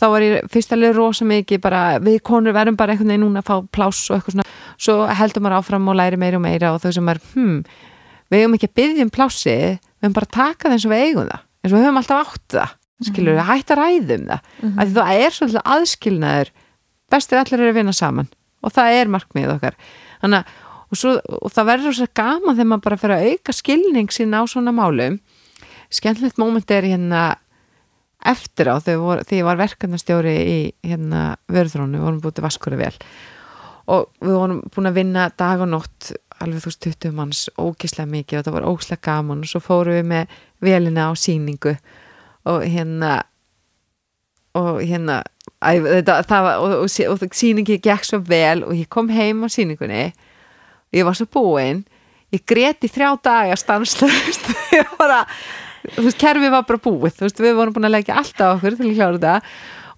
[0.00, 3.44] þá var ég fyrst alveg rosa mikið bara við konur verðum bara einhvern veginn núna
[3.44, 4.48] að fá pláss og eitthvað svona,
[4.80, 7.62] svo heldur maður áfram og læri meira og meira og þau sem er hmm,
[8.32, 10.94] við eigum ekki að byggja um plássi við eigum bara að taka það eins og
[10.94, 14.16] við eigum það eins og við höfum alltaf átt það skilur við, hætt að ræða
[14.16, 14.40] um það.
[14.60, 14.92] Mm -hmm.
[14.96, 16.50] það er svolítið aðskilnaður
[17.10, 18.28] bestir allir eru að vinna saman
[18.60, 19.76] og það er markmið okkar.
[20.20, 20.46] Þannig að
[20.90, 24.34] og, svo, og það verður svo gaman þegar maður bara fyrir að auka skilning sín
[24.34, 25.20] á svona málum.
[25.90, 27.24] Skemmtilegt moment er hérna
[28.30, 32.94] eftir á þegar, ég var verkefnastjóri í hérna vörðrónu, við vorum búið til vaskura vel.
[33.90, 38.10] Og við vorum búin að vinna dag og nótt alveg þú veist 20 manns ógislega
[38.10, 39.42] mikið og það var ógislega gaman.
[39.44, 41.74] Og svo fórum við með velina á síningu
[42.50, 43.20] og hérna
[44.58, 45.20] og hérna
[45.62, 49.48] æ, þetta, var, og, og, og síningi gekk svo vel og ég kom heim á
[49.52, 50.10] síningunni
[50.96, 51.84] ég var svo búin.
[52.34, 55.24] Ég greti þrjá daga stanslust ég bara,
[55.96, 57.16] þú veist, kerfið var bara búið.
[57.18, 59.34] Þú veist, við vorum búin að leggja allt á okkur til að klára þetta.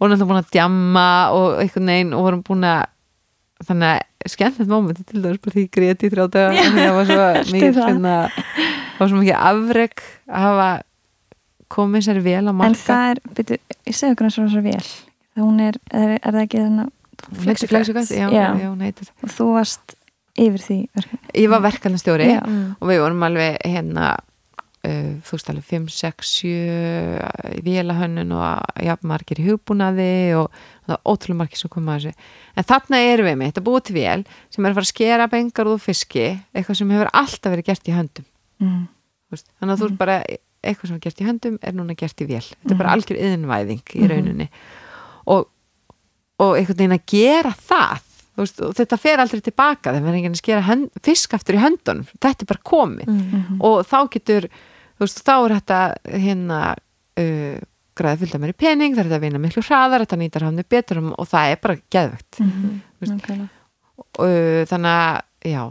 [0.02, 2.88] Og náttúrulega búin að djamma og einhvern veginn og vorum búin að
[3.62, 6.64] þannig að skemmtilegt mómenti til dæmis bara því ég greti þrjá daga.
[6.64, 7.18] Og það var svo
[7.76, 7.84] það.
[7.92, 8.16] finna,
[8.98, 10.70] var svo mikið afreg að hafa
[11.72, 14.82] komið sér vel á En marka það er, byrju, ég segi okkur svo svo vel.
[15.32, 16.90] Það hún er, er, er það ekki þannig
[17.44, 18.46] Flexi- Flexigutt, já, Já.
[18.58, 19.06] já, hún heitir.
[19.06, 19.22] Það.
[19.28, 19.94] og þú varst
[20.40, 21.32] yfir því verkefni.
[21.42, 22.42] ég var verkefnastjóri Já.
[22.78, 24.12] og við vorum alveg hérna
[24.86, 26.52] uh, þú veist alveg 5, 6, 7
[27.58, 32.06] í vélahönnun og jafn margir í hugbúnaði og það var ótrúlega margir sem koma að
[32.06, 32.30] þessu.
[32.56, 35.28] En þarna erum við mitt að búa til vél sem er að fara að skera
[35.32, 38.28] bengar úr fiski eitthvað sem hefur alltaf verið gert í höndum.
[38.62, 38.82] Mm.
[39.32, 40.20] þannig að þú ert bara
[40.62, 42.44] eitthvað sem er gert í höndum er núna gert í vél.
[42.44, 44.48] Þetta er bara algjör yðinvæðing í rauninni.
[45.32, 45.48] Og,
[46.42, 48.08] og einhvern veginn að gera það
[48.40, 52.06] veist, þetta fer aldrei tilbaka þegar verður enginn að skera hönd, fisk aftur í höndunum.
[52.22, 53.10] Þetta er bara komið.
[53.12, 53.58] Mm.
[53.60, 54.48] og þá getur,
[54.96, 55.80] þú veist, þá er þetta
[56.24, 57.58] hérna uh,
[57.98, 60.64] græða fylgda mér í pening, það er þetta að vinna miklu hraðar þetta nýtar hafni
[60.76, 62.40] betur um, og það er bara geðvegt.
[62.40, 63.48] Veist, Nákvæmlega.
[64.16, 65.22] uh, þannig að,
[65.52, 65.62] já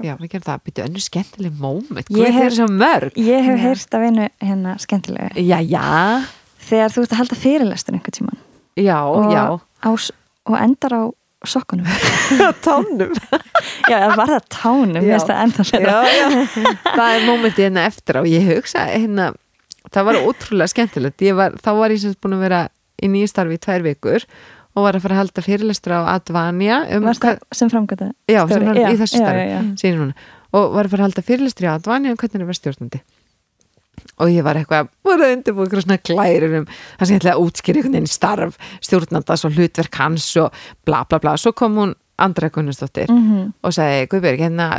[0.00, 3.18] já, við gerum það, byrju önnur skemmtileg moment, Ég hvað er það svo mörg.
[3.20, 3.62] Ég hef Já.
[3.66, 5.84] heyrt að vinna hérna skemmtilega já, já,
[6.70, 8.40] þegar þú ert að halda fyrirlestur einhvern tíman
[8.80, 9.42] já, og, já.
[9.60, 11.02] á, og endar á
[11.48, 11.86] sokkunum.
[12.66, 13.14] Tánum.
[13.88, 15.16] Já, það var það tánum, Já.
[15.24, 15.44] það
[15.80, 16.26] já, já.
[16.98, 18.22] það er momentið hérna eftir á.
[18.28, 19.30] Ég hugsa hérna
[19.90, 21.26] það var ótrúlega skemmtilegt.
[21.40, 22.64] Var, þá var ég sem sagt búin að vera
[23.00, 24.26] í nýjastarfi í tvær vikur
[24.76, 28.66] og var að fara að halda fyrirlestur á Advania um það sem framgöta já, sem
[28.68, 30.10] var í þessu starfi
[30.50, 33.00] og var að fara að halda fyrirlestur í Advania um hvernig er að vera stjórnandi
[34.18, 37.42] og ég var eitthvað að undirbúið eitthvað svona glærir um það sem ég ætlaði að
[37.46, 40.52] útskýra einhvern veginn starf stjórnandas og hlutverk hans og
[40.84, 43.52] bla bla bla, svo kom hún Andra Gunnarsdóttir Mhm.
[43.64, 44.78] og sagði, Guðbjörg, hérna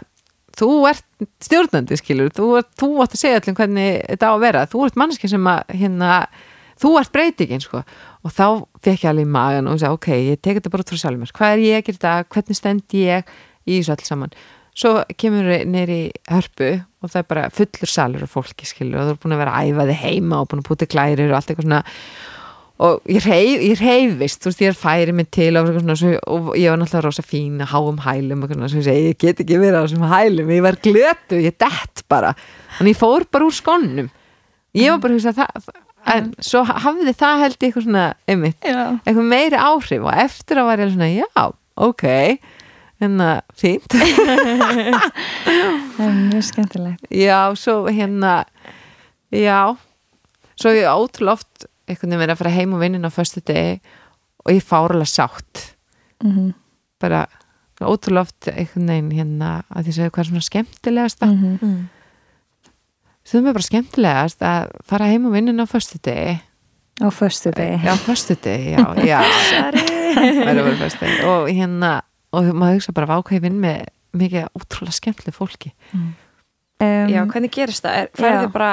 [0.57, 1.05] þú ert
[1.41, 2.29] stjórnandi, skilur.
[2.29, 4.65] Þú, ert, þú átt að segja allir hvernig þetta á að vera.
[4.67, 6.27] Þú ert mannski sem að, hérna
[6.81, 7.81] þú ert breytingin, sko.
[8.23, 8.45] Og þá
[8.83, 11.31] fekk ég alveg í magan og sagði, ok, ég tek þetta bara út frá sjálfum
[11.33, 13.23] hvað er ég að gera þetta hvernig stend ég
[13.65, 14.31] í þessu alls saman?
[14.75, 19.07] Svo kemur við neyri hörpu og það er bara fullur salur af fólki, skilur, og
[19.07, 21.39] þú er búin að vera að æfa þig heima og búin að púti glærir og
[21.39, 21.81] allt eitthvað svona.
[22.81, 26.15] Og ég, reyf, ég reyfist, þú veist, ég er færi mig til og, svona, svo,
[26.33, 29.19] og ég var náttúrulega rosa fín að háum hælum og svona, svo ég segi, ég
[29.21, 32.33] get ekki verið á þessum hælum, ég var glötu, ég dett bara,
[32.79, 34.09] þannig ég fór bara úr skonnum
[34.77, 35.71] ég var bara að hugsa það
[36.11, 40.01] en svo hafði það held ég eitthvað svona einmitt, eitthvað meiri áhrif.
[40.01, 41.45] Og eftir að var ég svona, já,
[41.77, 42.05] ok
[43.01, 43.91] það fínt.
[45.95, 47.05] Það er mjög skemmtilegt.
[47.13, 48.45] Já, svo hérna
[49.33, 49.75] já.
[50.55, 53.79] Svo ég ótrúlega oft einhvern veginn verið að fara heim og vinnin á föstu degi
[54.45, 55.71] og ég fárulega sátt.
[56.23, 56.53] Mm
[57.01, 57.25] bara
[57.81, 61.25] ótrúlega oft einhvern veginn hérna að því segja hvað er svona skemmtilegasta.
[61.25, 61.41] Mm.
[61.41, 61.65] -hmm.
[61.65, 61.89] Mm.
[63.31, 66.39] það er bara skemmtilegast að fara heim og vinnin á föstu degi
[67.01, 69.21] á föstu degi já, föstu degi, já, já
[71.31, 73.85] og hérna, og maður hugsa bara vákvæði vinn með
[74.17, 75.71] mikið ótrúlega skemmtileg fólki.
[75.93, 78.09] Um, Já, hvernig gerist það?
[78.17, 78.51] Færðu Já.
[78.55, 78.71] bara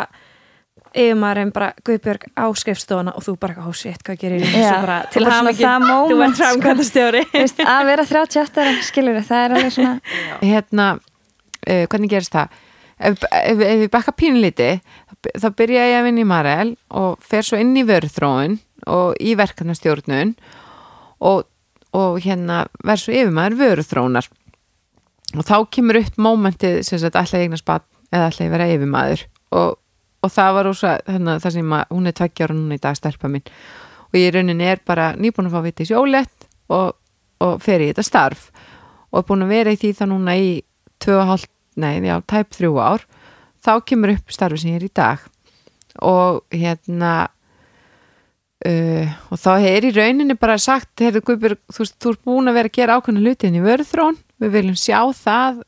[0.98, 4.54] yfirmaðurinn bara Guðbjörg á skrifstofuna og þú bara, ó shit, hvað gerir ég?
[4.72, 5.66] Bara, til að hafa ekki,
[6.08, 7.24] þú ert framkvæmdastjóri.
[7.28, 10.16] Þú veist, að vera 38 skilur það er alveg svona
[10.54, 10.88] hérna,
[11.66, 12.56] uh, hvernig gerist það?
[12.98, 14.70] Ef, ef, ef við bakka pínliti
[15.38, 18.56] þá byrja ég að vinna í Marel og fer svo inn í vörðþróun
[18.90, 20.32] og í verkefnastjórnun
[21.22, 21.44] og,
[21.96, 24.28] og hérna verð svo yfirmaður vörðþróunar
[25.36, 28.68] og þá kemur upp mómentið sem sagt ég eignast barn eða ætla ég að vera
[28.72, 29.24] yfirmaður.
[29.58, 29.76] Og,
[30.24, 33.30] og það var ósa hérna, það sem að hún er tveggjára núna í dag stelpa
[33.32, 33.44] mín.
[34.08, 36.96] Og ég rauninni er bara nýbúin að fá viti í sjólett og,
[37.44, 38.48] og fer í þetta starf.
[39.12, 40.50] Og er búin að vera í því það núna í
[41.02, 43.04] tvö og hálf, nei, já, tæp þrjú ár.
[43.64, 45.28] Þá kemur upp starfi sem ég er í dag.
[46.08, 47.28] Og hérna
[48.66, 52.58] uh, og þá er í rauninni bara sagt, heyrðu Guðbjörg, þú þú ert búin að
[52.58, 55.62] vera að gera ákveðna hluti inn í vörðrón við viljum sjá það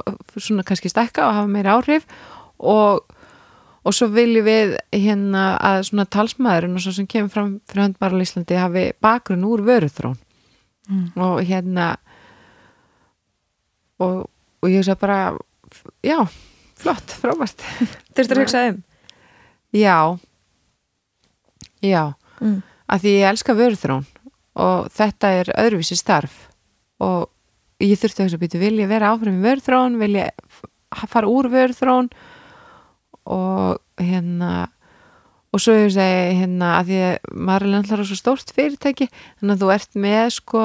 [0.00, 2.04] f- svona kannski stækka og hafa meira áhrif.
[2.58, 3.00] Og
[3.80, 8.20] og svo viljum við hérna að svona talsmaðurinn og svo sem kemur fram fyrir höndmaral
[8.20, 10.18] Íslandi hafi bakgrunn úr vöruþrón
[11.16, 11.86] og hérna
[14.00, 14.26] og,
[14.60, 15.18] og ég hugsa bara
[16.04, 16.18] já,
[16.80, 17.64] flott, frábært.
[18.16, 18.78] Þurftur að hugsa um?
[19.76, 19.96] Já
[21.84, 22.56] já, mm.
[22.90, 24.08] að því ég elska vöruþrón
[24.60, 26.48] og þetta er öðruvísi starf.
[27.00, 27.30] Og
[27.80, 29.96] ég þurfti að býtu, vil ég vera áfram í vöruþrón?
[30.02, 30.60] Vil ég
[31.08, 32.10] fara úr vöruþrón?
[33.30, 34.68] Og hérna
[35.50, 39.54] og svo ég segi hérna að því að maður er náttúrulega svo stórt fyrirtæki þannig
[39.54, 40.64] að þú ert með sko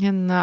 [0.00, 0.42] hérna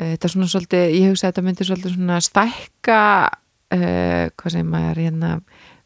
[0.00, 4.68] þetta er svona svolítið, ég hugsa að þetta myndi svolítið svona stækka uh, hvað segir
[4.68, 5.32] maður hérna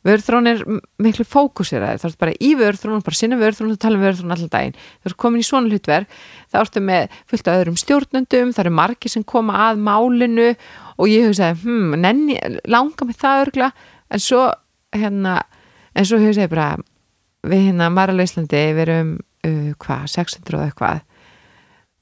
[0.05, 0.63] vörðrón er
[1.03, 4.53] miklu fókuseraði þá ertu bara í vörðrón, bara sinna vörðrón og tala um vörðrón allan
[4.53, 6.19] daginn, þú ert komin í svona hlutverk
[6.53, 10.51] þá ertu með fullt af öðrum stjórnendum það eru margir sem koma að málinu
[10.99, 12.39] og ég hugsaði, hm, nenni
[12.69, 13.71] langa mig það örgla
[14.11, 14.47] en svo
[14.95, 15.39] hérna,
[15.95, 16.69] en svo hugsaði bara
[17.45, 19.13] við hérna Marala Íslandi við erum,
[19.47, 21.03] uh, hvað, 600 og eitthvað.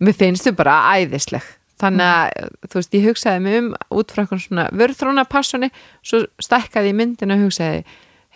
[0.02, 1.46] Mér finnst þau bara æðisleg
[1.82, 2.24] þannig að,
[2.70, 3.68] þú veist, ég hugsaði mig um
[3.98, 5.68] út frá eitthvað svona vörðrúna passjoni
[6.06, 7.78] svo stækkaði ég myndin og hugsaði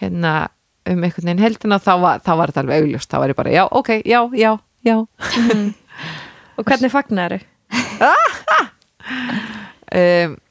[0.03, 0.33] hérna
[0.87, 3.11] um einhvern veginn heldina þá var, þá var þetta alveg augljóst.
[3.11, 4.53] Þá var ég bara, já, ok, já, já,
[4.87, 4.97] já.
[6.57, 7.41] Og hvernig fagnar um,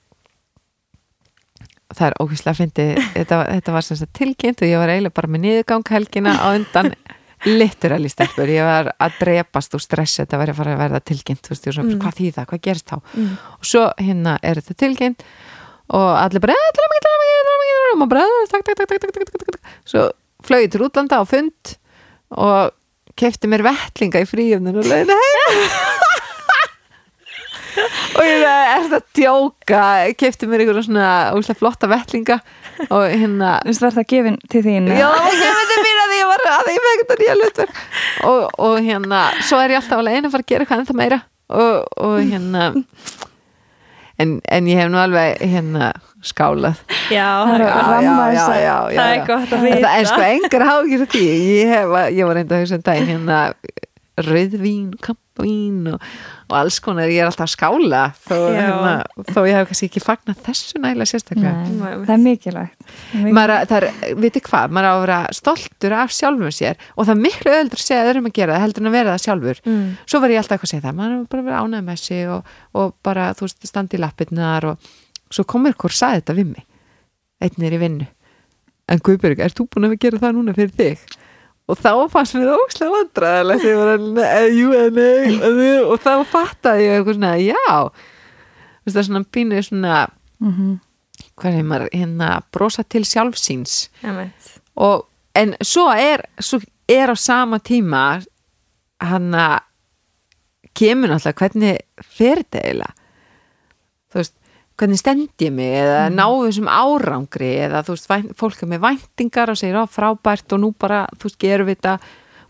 [1.95, 5.31] það er ókvæslega fyndi þetta, þetta var sem sagt tilkynnt og ég var eiginlega bara
[5.31, 6.91] með niðurgang helgina á undan
[7.45, 11.43] litterali stelpur, ég var að drepast og stressa þetta var að fara að verða tilkynnt
[11.45, 12.03] þú veist, ég var svona, mm.
[12.05, 12.95] hvað þýða, hvað gerist þá?
[13.15, 13.33] Mm.
[13.57, 15.25] og svo hérna er þetta tilkynnt
[15.95, 18.79] og allir bara, allir mikið, allir mikið allir mikið, og maður bara, eh, takk, takk,
[18.79, 20.07] takk, takk, takk, takk svo
[20.45, 21.75] flög ég til útlanda á fund
[22.35, 22.73] og
[23.19, 26.01] kefti mér vettlinga í fríöfnun og leiði, hei
[28.15, 29.81] og ég er þetta að djóka?
[30.21, 32.39] Kefti mér einhverja svona úslega flotta vettlinga.
[32.89, 34.89] Og hérna Þú veist, var það gefin til þín?
[34.91, 37.83] Já, ég myndi mér að ég var að ég fekk þetta nýja hlutverk.
[38.31, 40.97] Og, og hérna, svo er ég alltaf alveg einu að fara að gera eitthvað ennþá
[40.99, 41.21] meira.
[41.55, 42.67] Og, og hérna
[44.19, 45.91] en, en ég hef nú alveg hérna
[46.25, 46.79] skálað.
[47.13, 49.41] Já, Það er Já, að ramma já, þess já, að já, já, það er gott
[49.45, 49.89] að Það vita.
[49.95, 51.25] Er sko engar af því.
[51.25, 53.41] Ég, hef, ég var reynda að hugsa um daginn hérna
[54.25, 56.07] rauðvín, kampavín og,
[56.45, 58.91] og alls konar, ég er alltaf að skála þó, hérna,
[59.33, 61.53] þó ég hef kannski ekki fagnat þessu nægilega sérstaklega.
[61.65, 62.75] Nei, það er mikilvægt.
[62.85, 63.35] Er mikilvægt.
[63.37, 67.13] maður, að- er, viti hvað, maður á að vera stoltur af sjálfum sér og það
[67.15, 69.61] er miklu öðuldur að segja öðrum að gera það heldur en að vera það sjálfur.
[69.65, 69.89] Mm.
[70.05, 71.99] svo var ég alltaf eitthvað að segja það, maður er bara að vera ánægð með
[72.05, 74.77] sig og, og bara, þú veist, standi í lappirnar og
[75.33, 76.65] svo komur ykkur sagði þetta við mig
[77.41, 78.05] einn er í vinnu.
[78.87, 81.01] En Guðbjörg, ert þú búin að gera það núna fyrir þig?
[81.67, 85.99] Og þá fannst mér það ókslega vandræðilegt ég var að, "Nei, jú, nei, eh, og
[85.99, 87.91] þá fattaði ég eitthvað svona, já
[88.85, 90.07] það er svona pínu svona
[90.41, 90.79] Mhm.
[91.37, 94.59] hvað er maður, hérna brosa til sjálfsíns Einmitt.
[94.77, 95.05] og,
[95.35, 98.23] en svo er, svo er á sama tíma
[99.01, 99.59] hann að
[100.75, 102.93] kemur náttúrulega hvernig fer þetta eiginlega
[104.79, 106.17] hvernig stend ég mig eða mm.
[106.17, 110.55] náðu þessum árangri eða þú veist, vænt, fólk er með væntingar og segir á frábært
[110.55, 111.95] og nú bara þú veist, gerum við þetta.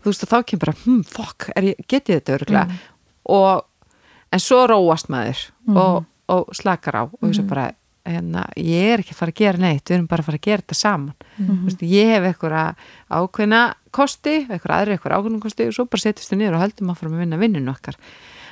[0.02, 1.48] Þú veist, og þá kemur bara, hm, fokk,
[1.90, 2.78] get ég þetta örgulega
[3.26, 3.64] og
[4.30, 5.40] en svo róast maður
[5.74, 7.72] og, og slakar á og þessu bara
[8.06, 10.46] hérna, ég er ekki að fara að gera neitt við erum bara að fara að
[10.46, 11.26] gera þetta saman.
[11.36, 13.62] Þú veist, ég hef eitthvað ákveðna
[13.96, 17.00] kosti, eitthvað aðri eitthvað ákveðna kosti og svo bara setjast þau niður og höldum að
[17.00, 17.98] fara að vinna vinnun okkar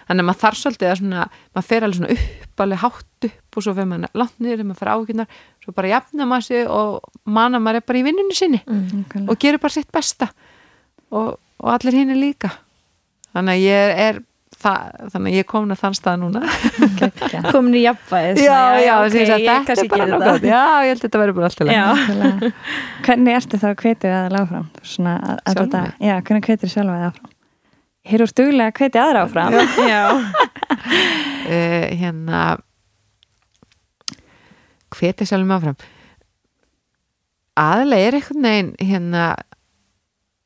[0.08, 3.58] þannig að maður þarf svolítið að svona, maður fer alveg svona upp alveg hátt upp
[3.58, 6.68] og svo fer maður langt niður þegar maður fer ákveðnar, svo bara jafna maður sig
[6.68, 9.26] og manna maður er bara í vinnunni sinni Nákvæmlega.
[9.30, 10.30] og gerir bara sitt besta
[11.10, 12.52] og, og allir hinn er líka
[13.34, 14.22] þannig að ég er
[14.64, 16.42] það, þannig að ég er komin að þann stað núna.
[17.52, 20.48] Komin í jafnvæð já, já, ok, okay, ég þetta er bara það.
[20.48, 21.70] já, ég held að þetta verður bara alltaf.
[23.06, 24.66] Hvernig ertu þá að hvetja það áfram?
[24.94, 25.96] Svona að, að þetta, mig?
[26.08, 27.33] já, hvernig hvetjir sjálfa þið áfram?
[28.04, 29.54] Hér úr duglega að hvetja aðra áfram.
[29.88, 30.02] Já,
[31.54, 32.40] uh, hérna
[34.94, 35.78] hvetja sjálfum áfram.
[37.58, 39.24] Aðlega er einhvern veginn hérna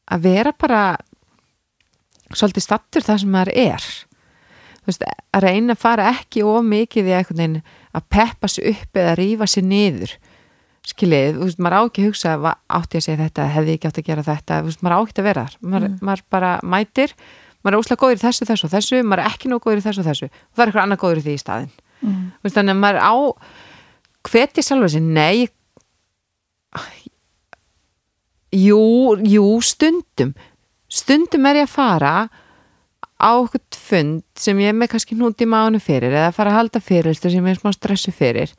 [0.09, 0.83] að vera bara
[2.37, 3.89] svolítið stattur það sem maður er.
[4.89, 5.05] Veist,
[5.37, 7.59] að reyna að fara ekki of mikið í einhvern veginn
[7.97, 10.15] að peppa sig upp eða rífa sig niður.
[10.89, 13.89] Skiljið, þú veist, maður á ekki að hugsa "Va, átti að segja þetta, hefði ekki
[13.91, 14.61] átt að gera þetta?
[14.63, 15.57] Þú veist, maður á ekki að vera þar.
[15.73, 17.15] Maður, maður bara mætir,
[17.63, 19.87] maður er óslega góður í þessu, þessu og þessu, maður er ekki nóg góður í
[19.87, 20.29] þessu og þessu.
[20.31, 21.73] Og það er eitthvað annað góður í því í staðinn.
[21.99, 22.25] Mm.
[22.47, 23.15] Þannig að maður á
[24.29, 25.49] hveti sjálfur sig, nei
[28.55, 28.83] jú,
[29.25, 30.35] jú stundum.
[30.89, 32.13] Stundum er ég að fara
[33.19, 36.61] á okkur fund sem ég er með kannski hnút í mánu fyrir eða fara að
[36.61, 38.53] halda fyrir sem ég er smá stressu fyrir.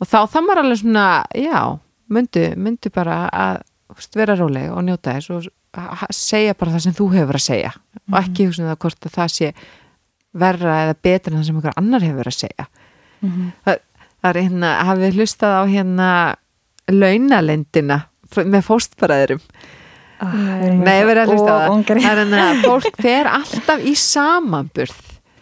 [0.00, 1.06] Og þá þá maður alveg svona,
[1.36, 1.78] já
[2.10, 3.64] myndu, myndu bara að
[4.16, 5.48] vera róleg og njóta þess og
[6.16, 7.72] segja bara það sem þú hefur að segja
[8.10, 9.50] og ekki hugsa um það hvort að það sé
[10.40, 12.66] verra eða betra en það sem einhver annar hefur að segja.
[13.20, 13.50] Mhm.
[13.66, 13.82] það,
[14.22, 16.08] það er hérna, hafið hlustað á hérna
[16.90, 18.00] launalendina
[18.36, 19.44] með fóstbræðurum
[20.20, 21.84] Ah, Nei, ég verið að hlusta á það.
[21.88, 24.98] Það er hérna, fólk fer alltaf í samanburð.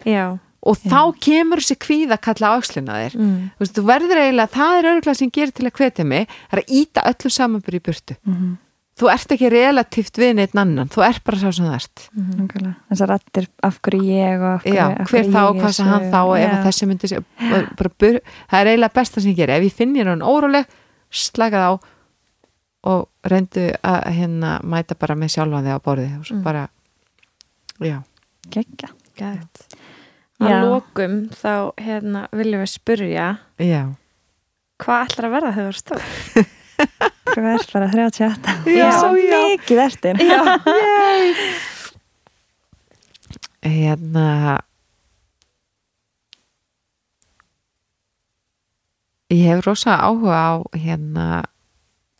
[0.06, 0.38] Já.
[0.68, 3.16] Og þá kemur þessi kvíða kalla áksluna þér.
[3.18, 3.34] Mm.
[3.56, 6.54] þú, veist, þú verður eiginlega, það er örgulega sem gerir til að hvetja mig, það
[6.54, 8.16] er að íta öllu samanburð í burtu.
[8.22, 8.54] Mhm.
[8.98, 12.74] Þú ert ekki relatíft við neitt annan, þú ert bara sá sem það ert Nákvæmlega.
[12.90, 15.62] þessar rattir af hverju ég og af hverju, Já, af hver hverju þá, ég er
[15.62, 16.54] hvað sem hann þá og ef Já.
[16.58, 18.18] að þessi myndi sé, bara, bara, bur,
[18.50, 20.66] það er eiginlega besta sem ég geri ef ég finn ég hann óróleg,
[21.10, 21.74] slaka það á
[22.88, 26.42] og reyndu að hérna mæta bara með sjálfan þig á borði og svo Mm.
[26.44, 26.68] bara
[27.82, 28.02] já.
[29.18, 29.32] Já.
[30.40, 33.82] Að lokum þá hérna viljum við spurja já
[34.78, 36.02] hvað ætlar að verða þegar þú er stór?
[37.28, 40.22] Þú er bara 38 Já, Svo mikið eftir.
[40.22, 40.40] Já.
[43.68, 44.58] hérna.
[49.28, 51.26] Ég hef rosa áhuga á hérna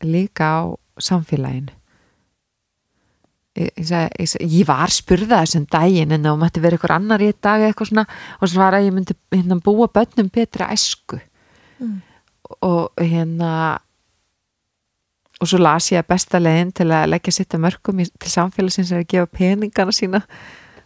[0.04, 0.60] líka á
[1.00, 1.72] samfélaginu.
[3.58, 7.62] Ég, ég, ég, var spurða þessum daginn en þá mætti vera ykkur annar í dag
[7.62, 8.04] eða eitthvað svona
[8.38, 11.18] og svo var að ég myndi hérna, búa bönnum betra æsku.
[11.78, 12.02] Mm.
[12.66, 13.78] og hérna
[15.38, 18.30] og svo las ég að besta leiðin til að leggja sitt að mörgum í, til
[18.32, 20.22] samfélagsins er að gefa peningana sína.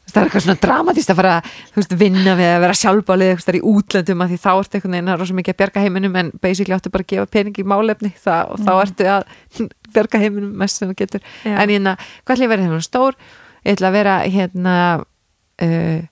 [0.03, 1.35] Það er eitthvað svona dramatist að fara
[1.77, 5.13] veist, vinna við að vera sjálfbálið eitthvað í útlöndum að því þá ertu einhvern veginn
[5.13, 8.11] að rosa mikið að bjarga heiminum en basically áttu bara að gefa pening í málefni
[8.21, 9.37] það, og þá ertu að
[9.95, 11.25] bjarga heiminum mest sem þú getur.
[11.47, 11.55] Já.
[11.55, 11.95] en hérna,
[12.27, 13.19] hvað ætla ég að vera hérna stór?
[13.63, 14.77] Ég ætla að vera hérna
[15.63, 16.03] uh,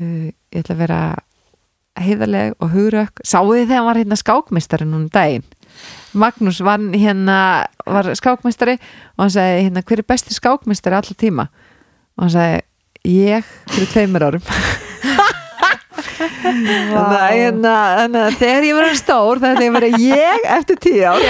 [0.00, 1.00] uh, ég ætla að vera
[2.00, 3.22] heiðarleg og hugrökk.
[3.22, 5.44] Sáðu þið þegar var hérna skákmistari núna um daginn
[6.14, 7.38] Magnús var hérna
[7.86, 8.76] var skákmistari
[9.16, 11.48] og hann sagði hérna hver er besti skákmistari allra tíma?
[12.18, 12.60] Og hann sagði
[13.10, 14.44] ég fyrir tveimur árum.
[16.44, 20.78] Þannig að hérna, þannig að þegar ég verður stór þannig að ég verður ég eftir
[20.84, 21.20] tíu ár.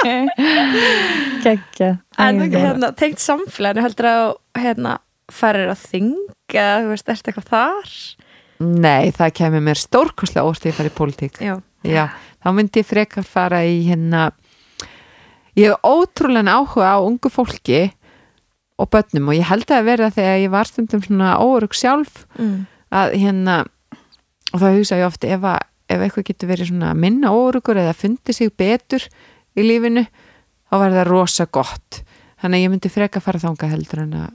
[1.44, 1.90] Gekkja.
[2.20, 4.24] En hérna, tengt samfélaginu heldur að
[4.62, 4.96] hérna,
[5.30, 7.94] farir að þinga, þú veist, ertu eitthvað þar?
[8.60, 11.40] nei, það kemur mér stórkoslega þegar ég fara í pólitík.
[11.40, 11.54] Já.
[11.88, 12.10] Já,
[12.40, 14.30] þá myndi ég frekar fara í hérna
[15.58, 17.90] ég hef ótrúlega áhuga á ungu fólki
[18.80, 22.66] og börnum og ég held að vera þegar ég var stundum svona óörug sjálf Mm.
[22.90, 23.56] að hérna
[24.54, 27.92] og þá hugsa ég oft ef, að, ef eitthvað getur verið svona minna óörugur eða
[27.94, 29.04] fundi sig betur
[29.54, 30.06] í lífinu
[30.70, 32.00] þá var það rosa gott.
[32.40, 34.30] Þannig að ég myndi freka fara þangað heldur en að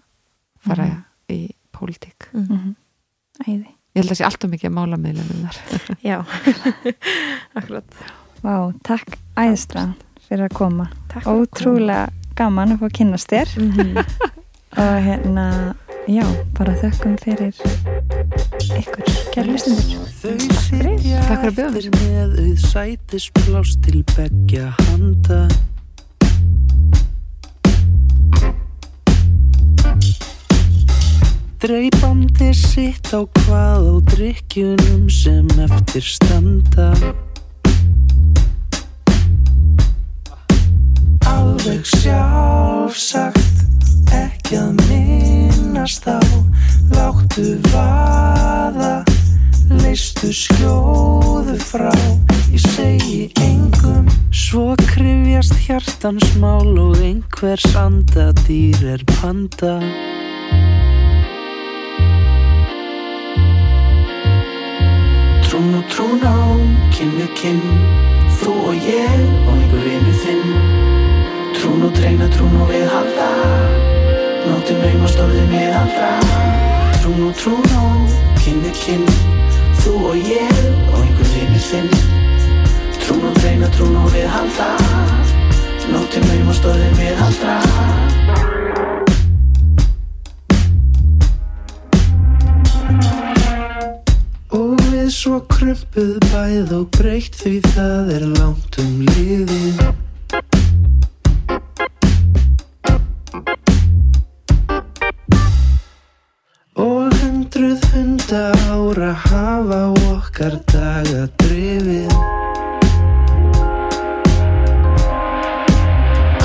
[0.67, 0.85] fara
[1.31, 1.39] í
[1.73, 2.27] pólitík.
[2.35, 2.75] Mm.
[3.47, 5.59] Æði ég held að sé alltaf mikið að mála meðlum þar.
[6.03, 6.17] Já,
[7.59, 7.99] akkurat.
[8.43, 9.93] Vá, takk æðislega
[10.27, 10.89] fyrir að koma.
[11.13, 13.53] Takk Ótrúlega gaman að fá að kynnast þér.
[13.63, 13.95] Mhm.
[14.83, 15.45] og hérna,
[16.11, 16.25] já,
[16.57, 17.55] bara þökkum fyrir
[18.75, 21.71] ykkur Þau sitja Takk fyrir að bjóða.
[21.71, 21.79] mér.
[21.79, 25.45] eftir með auð sætisplás til beggja handa
[32.35, 36.91] Dreipandi sitt á hvað á drikkjunum sem eftir standa?
[41.31, 43.39] Alveg sjálfsagt
[44.11, 46.19] ekki að minnast á.
[46.91, 49.07] Láttu vaða
[49.71, 51.95] Leistu skjóðu frá.
[52.51, 59.79] Ég segi engum Svo krifjast hjartans mál Og einhvers andadýr er panda
[65.55, 66.35] Trún og trún á
[66.91, 67.61] Kinn við kinn.
[68.41, 70.49] Þú og ég og einhver vinnu þinn.
[71.55, 73.27] Trún og treyna, trún og við halda.
[74.49, 76.11] Nóttin naum og stórðin við aldra.
[76.99, 77.87] Trún og trún á
[78.41, 79.07] Kinn við kinn.
[79.79, 80.59] Þú og ég
[80.91, 81.89] og einhver vinnu þinn.
[83.05, 84.69] Trún og treyna, trún og við halda.
[85.87, 88.64] Nóttin naum og stórðin við aldra
[95.75, 99.79] svo krumpuð bæð og breytt því það er langt um liðið.
[106.75, 112.15] Og hundruð hunda ára hafa okkar daga drifið.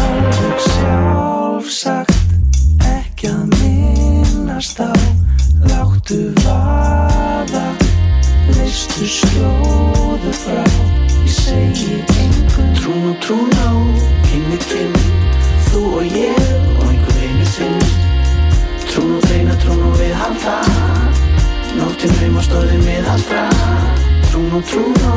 [0.06, 2.18] Alveg sjálfsagt
[2.96, 4.90] ekki að minnast á
[5.60, 6.49] Láttu vaða,
[9.00, 10.64] leistu skjóðu frá
[11.24, 13.72] Ég segi engum Trún og trún á,
[14.28, 14.96] kinn við kinn
[15.70, 16.36] Þú og ég
[16.76, 17.78] og einhver einu þinn
[18.90, 20.58] Trún og dreina, trún og við halda
[21.78, 23.44] Nóttin naum og stóðin við aldra.
[24.28, 25.16] Trún og trún á,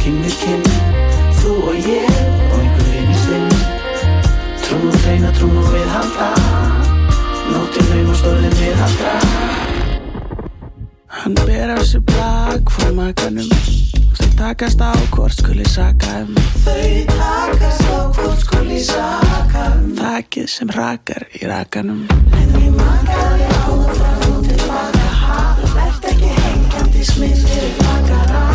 [0.00, 0.66] kinn við kinn
[1.42, 2.18] Þú og ég
[2.48, 3.48] og einhver einu þinn
[4.64, 6.32] Trún og dreina, trún og við halda
[7.52, 9.57] Nóttin naum og stóðin við aldra
[11.28, 13.50] Hann ber á sig blag frá makanum.
[14.16, 16.32] Þau takast á hvort skuli saka um.
[16.64, 19.90] Þau takast á hvort skuli saka um.
[19.98, 22.06] Þakið sem rakar í rakanum.
[22.32, 25.44] En ég makaði áður frá og tilbaka ha
[25.76, 28.47] Vert ekki hengjandi smið fyrir Bakara,